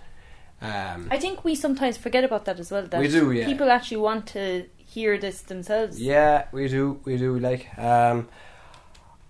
Um, 0.62 1.08
I 1.10 1.18
think 1.18 1.44
we 1.44 1.56
sometimes 1.56 1.98
forget 1.98 2.24
about 2.24 2.46
that 2.46 2.60
as 2.60 2.70
well. 2.72 2.84
That 2.86 3.00
We 3.02 3.08
do, 3.08 3.32
yeah. 3.32 3.46
People 3.46 3.72
actually 3.72 3.98
want 3.98 4.28
to 4.28 4.66
hear 4.78 5.18
this 5.18 5.42
themselves. 5.42 6.00
Yeah, 6.00 6.46
we 6.52 6.68
do, 6.68 7.00
we 7.04 7.18
do. 7.18 7.40
Like, 7.40 7.68
um, 7.80 8.28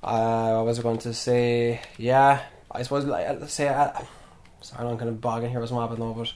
uh, 0.03 0.55
what 0.55 0.65
was 0.65 0.79
I 0.79 0.81
going 0.81 0.97
to 0.99 1.13
say? 1.13 1.81
Yeah, 1.97 2.41
I 2.69 2.83
suppose. 2.83 3.05
Like, 3.05 3.27
uh, 3.27 3.45
say, 3.47 3.69
uh, 3.69 3.91
sorry, 4.61 4.89
I'm 4.89 4.97
kind 4.97 5.09
of 5.09 5.21
bogging 5.21 5.49
here 5.51 5.59
with 5.61 5.69
some 5.69 5.77
habit 5.79 5.99
now, 5.99 6.13
but 6.13 6.33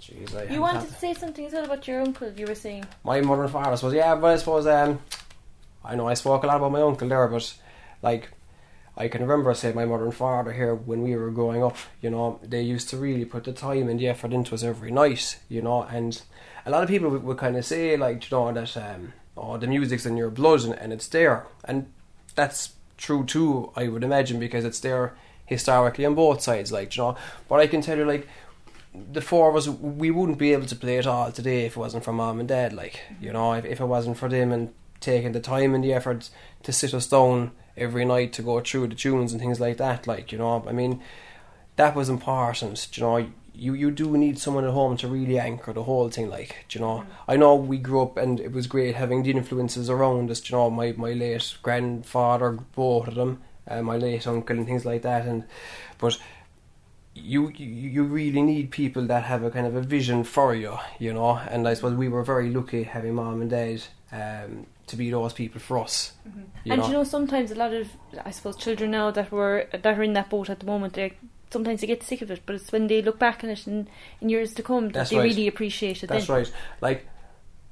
jeez, 0.00 0.34
I 0.36 0.52
You 0.52 0.60
wanted 0.60 0.80
had- 0.80 0.88
to 0.88 0.94
say 0.94 1.14
something 1.14 1.46
as 1.46 1.52
well 1.52 1.64
about 1.66 1.86
your 1.86 2.00
uncle, 2.02 2.32
you 2.32 2.46
were 2.46 2.54
saying. 2.54 2.84
my 3.04 3.20
mother 3.20 3.42
and 3.44 3.52
father. 3.52 3.70
I 3.70 3.74
suppose. 3.76 3.94
Yeah, 3.94 4.14
but 4.16 4.32
I 4.32 4.36
suppose. 4.38 4.66
Um, 4.66 4.98
I 5.84 5.94
know 5.94 6.08
I 6.08 6.14
spoke 6.14 6.42
a 6.42 6.46
lot 6.48 6.56
about 6.56 6.72
my 6.72 6.80
uncle 6.80 7.08
there, 7.08 7.28
but 7.28 7.54
like. 8.02 8.30
I 8.96 9.08
can 9.08 9.20
remember, 9.20 9.50
I 9.50 9.54
say, 9.54 9.72
my 9.72 9.84
mother 9.84 10.04
and 10.04 10.14
father 10.14 10.52
here 10.52 10.74
when 10.74 11.02
we 11.02 11.14
were 11.14 11.30
growing 11.30 11.62
up. 11.62 11.76
You 12.00 12.10
know, 12.10 12.40
they 12.42 12.62
used 12.62 12.88
to 12.90 12.96
really 12.96 13.26
put 13.26 13.44
the 13.44 13.52
time 13.52 13.88
and 13.88 14.00
the 14.00 14.08
effort 14.08 14.32
into 14.32 14.54
us 14.54 14.62
every 14.62 14.90
night. 14.90 15.38
You 15.48 15.62
know, 15.62 15.82
and 15.82 16.20
a 16.64 16.70
lot 16.70 16.82
of 16.82 16.88
people 16.88 17.10
would, 17.10 17.22
would 17.22 17.38
kind 17.38 17.56
of 17.56 17.64
say, 17.64 17.96
like, 17.96 18.30
you 18.30 18.36
know, 18.36 18.52
that 18.52 18.76
um, 18.76 19.12
oh, 19.36 19.58
the 19.58 19.66
music's 19.66 20.06
in 20.06 20.16
your 20.16 20.30
blood 20.30 20.64
and, 20.64 20.74
and 20.74 20.92
it's 20.92 21.08
there, 21.08 21.46
and 21.64 21.92
that's 22.34 22.74
true 22.96 23.24
too. 23.24 23.70
I 23.76 23.88
would 23.88 24.02
imagine 24.02 24.38
because 24.40 24.64
it's 24.64 24.80
there 24.80 25.14
historically 25.44 26.06
on 26.06 26.14
both 26.14 26.40
sides. 26.40 26.72
Like, 26.72 26.96
you 26.96 27.02
know, 27.02 27.16
but 27.48 27.60
I 27.60 27.66
can 27.66 27.82
tell 27.82 27.98
you, 27.98 28.06
like, 28.06 28.26
the 29.12 29.20
four 29.20 29.50
of 29.50 29.56
us, 29.56 29.68
we 29.68 30.10
wouldn't 30.10 30.38
be 30.38 30.54
able 30.54 30.66
to 30.66 30.76
play 30.76 30.96
it 30.96 31.06
all 31.06 31.30
today 31.30 31.66
if 31.66 31.76
it 31.76 31.80
wasn't 31.80 32.02
for 32.02 32.14
mom 32.14 32.40
and 32.40 32.48
dad. 32.48 32.72
Like, 32.72 33.00
you 33.20 33.32
know, 33.32 33.52
if, 33.52 33.66
if 33.66 33.78
it 33.78 33.84
wasn't 33.84 34.16
for 34.16 34.30
them 34.30 34.52
and 34.52 34.72
taking 35.00 35.32
the 35.32 35.40
time 35.40 35.74
and 35.74 35.84
the 35.84 35.92
effort 35.92 36.30
to 36.62 36.72
sit 36.72 36.94
us 36.94 37.06
down 37.06 37.52
every 37.76 38.04
night 38.04 38.32
to 38.34 38.42
go 38.42 38.60
through 38.60 38.88
the 38.88 38.94
tunes 38.94 39.32
and 39.32 39.40
things 39.40 39.60
like 39.60 39.76
that. 39.78 40.06
Like, 40.06 40.32
you 40.32 40.38
know, 40.38 40.64
I 40.66 40.72
mean, 40.72 41.00
that 41.76 41.94
was 41.94 42.08
important. 42.08 42.88
You 42.96 43.02
know, 43.02 43.26
you 43.54 43.74
you 43.74 43.90
do 43.90 44.16
need 44.16 44.38
someone 44.38 44.64
at 44.64 44.72
home 44.72 44.96
to 44.98 45.08
really 45.08 45.38
anchor 45.38 45.72
the 45.72 45.84
whole 45.84 46.08
thing. 46.10 46.28
Like, 46.28 46.66
you 46.70 46.80
know, 46.80 47.04
I 47.26 47.36
know 47.36 47.54
we 47.54 47.78
grew 47.78 48.02
up 48.02 48.16
and 48.16 48.38
it 48.40 48.52
was 48.52 48.66
great 48.66 48.94
having 48.94 49.22
the 49.22 49.30
influences 49.30 49.88
around 49.88 50.30
us. 50.30 50.48
You 50.48 50.56
know, 50.56 50.70
my 50.70 50.92
my 50.92 51.12
late 51.12 51.56
grandfather, 51.62 52.52
both 52.74 53.08
of 53.08 53.14
them, 53.14 53.42
uh, 53.68 53.82
my 53.82 53.96
late 53.96 54.26
uncle, 54.26 54.56
and 54.56 54.66
things 54.66 54.84
like 54.84 55.02
that. 55.02 55.26
And 55.26 55.44
but 55.98 56.18
you 57.14 57.50
you 57.56 57.66
you 57.66 58.04
really 58.04 58.42
need 58.42 58.70
people 58.70 59.06
that 59.06 59.24
have 59.24 59.42
a 59.42 59.50
kind 59.50 59.66
of 59.66 59.74
a 59.74 59.82
vision 59.82 60.24
for 60.24 60.54
you. 60.54 60.78
You 60.98 61.14
know, 61.14 61.36
and 61.36 61.66
I 61.66 61.74
suppose 61.74 61.94
we 61.94 62.08
were 62.08 62.24
very 62.24 62.50
lucky 62.50 62.84
having 62.84 63.14
mom 63.14 63.40
and 63.40 63.50
dad. 63.50 63.82
Um, 64.12 64.66
to 64.86 64.96
be 64.96 65.10
those 65.10 65.32
people 65.32 65.60
for 65.60 65.78
us, 65.78 66.12
mm-hmm. 66.26 66.40
you 66.64 66.72
and 66.72 66.80
know. 66.80 66.86
you 66.88 66.92
know, 66.92 67.04
sometimes 67.04 67.50
a 67.50 67.54
lot 67.54 67.72
of, 67.72 67.88
I 68.24 68.30
suppose, 68.30 68.56
children 68.56 68.92
now 68.92 69.10
that 69.10 69.32
were 69.32 69.68
that 69.72 69.98
are 69.98 70.02
in 70.02 70.12
that 70.12 70.30
boat 70.30 70.50
at 70.50 70.60
the 70.60 70.66
moment, 70.66 70.94
they 70.94 71.14
sometimes 71.50 71.80
they 71.80 71.86
get 71.86 72.02
sick 72.02 72.22
of 72.22 72.30
it. 72.30 72.42
But 72.46 72.56
it's 72.56 72.72
when 72.72 72.86
they 72.86 73.02
look 73.02 73.18
back 73.18 73.42
on 73.42 73.50
it 73.50 73.66
in, 73.66 73.88
in 74.20 74.28
years 74.28 74.54
to 74.54 74.62
come 74.62 74.86
that 74.86 74.94
That's 74.94 75.10
they 75.10 75.16
right. 75.16 75.24
really 75.24 75.48
appreciate 75.48 76.02
it. 76.02 76.08
That's 76.08 76.26
then. 76.26 76.36
right. 76.36 76.52
Like 76.80 77.06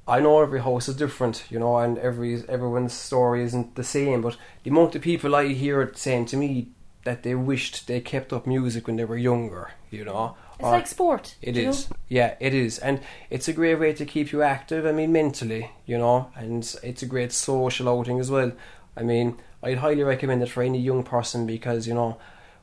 I 0.07 0.19
know 0.19 0.41
every 0.41 0.61
house 0.61 0.87
is 0.87 0.95
different, 0.95 1.45
you 1.49 1.59
know, 1.59 1.77
and 1.77 1.97
every 1.97 2.43
everyone's 2.47 2.93
story 2.93 3.43
isn't 3.43 3.75
the 3.75 3.83
same. 3.83 4.21
But 4.21 4.37
the 4.63 4.69
amount 4.69 4.95
of 4.95 5.01
people 5.01 5.35
I 5.35 5.47
hear 5.47 5.81
it 5.81 5.97
saying 5.97 6.27
to 6.27 6.37
me 6.37 6.69
that 7.05 7.23
they 7.23 7.35
wished 7.35 7.87
they 7.87 8.01
kept 8.01 8.33
up 8.33 8.45
music 8.45 8.87
when 8.87 8.97
they 8.97 9.05
were 9.05 9.17
younger, 9.17 9.71
you 9.89 10.03
know. 10.03 10.35
It's 10.55 10.65
or- 10.65 10.71
like 10.71 10.87
sport. 10.87 11.35
it 11.41 11.55
is, 11.57 11.89
know? 11.89 11.95
yeah, 12.09 12.35
it 12.39 12.53
is, 12.53 12.79
and 12.79 12.99
it's 13.29 13.47
a 13.47 13.53
great 13.53 13.75
way 13.75 13.93
to 13.93 14.05
keep 14.05 14.31
you 14.31 14.41
active. 14.41 14.85
I 14.85 14.91
mean, 14.91 15.11
mentally, 15.11 15.71
you 15.85 15.97
know, 15.97 16.31
and 16.35 16.75
it's 16.83 17.01
a 17.01 17.05
great 17.05 17.31
social 17.31 17.89
outing 17.89 18.19
as 18.19 18.29
well. 18.29 18.51
I 18.97 19.03
mean, 19.03 19.37
I'd 19.63 19.79
highly 19.79 20.03
recommend 20.03 20.43
it 20.43 20.49
for 20.49 20.63
any 20.63 20.79
young 20.79 21.03
person 21.03 21.45
because 21.45 21.87
you 21.87 21.93
know 21.93 22.17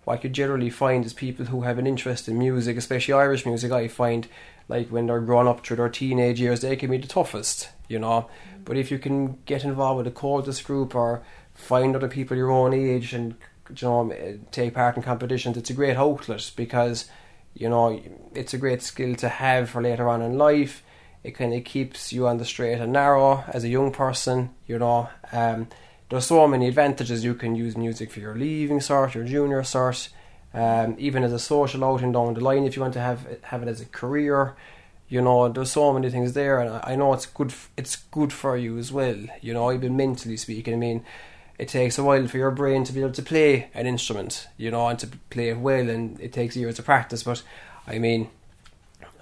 what 0.04 0.24
you 0.24 0.30
generally 0.30 0.70
find 0.70 1.04
is 1.04 1.12
people 1.12 1.46
who 1.46 1.62
have 1.62 1.78
an 1.78 1.86
interest 1.86 2.28
in 2.28 2.38
music, 2.38 2.76
especially 2.76 3.14
Irish 3.14 3.46
music. 3.46 3.70
I 3.70 3.88
find 3.88 4.26
like 4.68 4.88
when 4.88 5.06
they're 5.06 5.20
grown 5.20 5.46
up 5.46 5.64
through 5.64 5.76
their 5.76 5.88
teenage 5.88 6.40
years, 6.40 6.62
they 6.62 6.76
can 6.76 6.90
be 6.90 6.98
the 6.98 7.06
toughest, 7.06 7.68
you 7.88 7.98
know. 7.98 8.28
Mm. 8.56 8.64
But 8.64 8.76
if 8.76 8.90
you 8.90 8.98
can 8.98 9.38
get 9.44 9.64
involved 9.64 9.98
with 9.98 10.06
a 10.06 10.10
Comhaltas 10.10 10.64
group 10.64 10.94
or 10.94 11.22
find 11.54 11.94
other 11.94 12.08
people 12.08 12.36
your 12.36 12.50
own 12.50 12.72
age 12.72 13.12
and 13.12 13.36
you 13.68 13.88
know 13.88 14.38
take 14.50 14.74
part 14.74 14.96
in 14.96 15.02
competitions, 15.02 15.56
it's 15.56 15.70
a 15.70 15.74
great 15.74 15.96
outlet 15.96 16.50
because 16.56 17.08
you 17.54 17.68
know 17.68 18.00
it's 18.34 18.54
a 18.54 18.58
great 18.58 18.82
skill 18.82 19.14
to 19.16 19.28
have 19.28 19.70
for 19.70 19.82
later 19.82 20.08
on 20.08 20.22
in 20.22 20.38
life. 20.38 20.82
It 21.24 21.32
kind 21.32 21.54
of 21.54 21.62
keeps 21.64 22.12
you 22.12 22.26
on 22.26 22.38
the 22.38 22.44
straight 22.44 22.80
and 22.80 22.92
narrow 22.92 23.44
as 23.48 23.62
a 23.62 23.68
young 23.68 23.92
person, 23.92 24.50
you 24.66 24.78
know. 24.78 25.08
Um, 25.30 25.68
there's 26.12 26.26
so 26.26 26.46
many 26.46 26.68
advantages. 26.68 27.24
You 27.24 27.34
can 27.34 27.54
use 27.54 27.76
music 27.76 28.10
for 28.10 28.20
your 28.20 28.34
leaving 28.34 28.80
cert, 28.80 29.14
your 29.14 29.24
junior 29.24 29.62
cert, 29.62 30.08
um, 30.52 30.94
even 30.98 31.22
as 31.24 31.32
a 31.32 31.38
social 31.38 31.84
outing 31.84 32.12
down 32.12 32.34
the 32.34 32.40
line 32.40 32.64
if 32.64 32.76
you 32.76 32.82
want 32.82 32.94
to 32.94 33.00
have 33.00 33.24
it, 33.26 33.40
have 33.44 33.62
it 33.62 33.68
as 33.68 33.80
a 33.80 33.86
career. 33.86 34.54
You 35.08 35.22
know, 35.22 35.48
there's 35.48 35.70
so 35.70 35.92
many 35.92 36.10
things 36.10 36.32
there, 36.32 36.58
and 36.58 36.80
I 36.84 36.96
know 36.96 37.12
it's 37.12 37.26
good. 37.26 37.54
It's 37.76 37.96
good 37.96 38.32
for 38.32 38.56
you 38.56 38.78
as 38.78 38.92
well. 38.92 39.16
You 39.40 39.54
know, 39.54 39.72
even 39.72 39.96
mentally 39.96 40.36
speaking. 40.36 40.74
I 40.74 40.76
mean, 40.76 41.04
it 41.62 41.68
takes 41.68 41.96
a 41.96 42.02
while 42.02 42.26
for 42.26 42.38
your 42.38 42.50
brain 42.50 42.82
to 42.82 42.92
be 42.92 43.00
able 43.00 43.12
to 43.12 43.22
play 43.22 43.70
an 43.72 43.86
instrument. 43.86 44.48
You 44.56 44.72
know, 44.72 44.88
and 44.88 44.98
to 44.98 45.06
play 45.30 45.50
it 45.50 45.58
well, 45.58 45.88
and 45.88 46.18
it 46.20 46.32
takes 46.32 46.56
years 46.56 46.80
of 46.80 46.84
practice. 46.84 47.22
But 47.22 47.42
I 47.86 48.00
mean, 48.00 48.30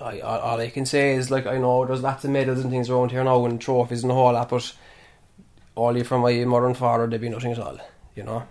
I, 0.01 0.21
all 0.21 0.41
all 0.41 0.59
I 0.59 0.71
can 0.71 0.87
say 0.87 1.15
is 1.17 1.31
like 1.31 1.47
I 1.47 1.59
know 1.59 1.85
there's 1.85 2.01
lots 2.01 2.25
of 2.25 2.31
medals 2.31 2.61
and 2.61 2.71
things 2.71 2.89
around 2.89 3.11
here 3.11 3.23
now 3.23 3.45
and 3.45 3.61
trophies 3.61 4.03
and 4.05 4.11
all 4.11 4.33
that, 4.33 4.49
but 4.49 4.73
only 5.77 6.03
from 6.03 6.23
my 6.23 6.33
mother 6.47 6.67
and 6.67 6.77
father 6.77 7.07
there'd 7.07 7.21
be 7.21 7.29
nothing 7.29 7.53
at 7.53 7.59
all. 7.59 7.79
You 8.15 8.23
know. 8.23 8.49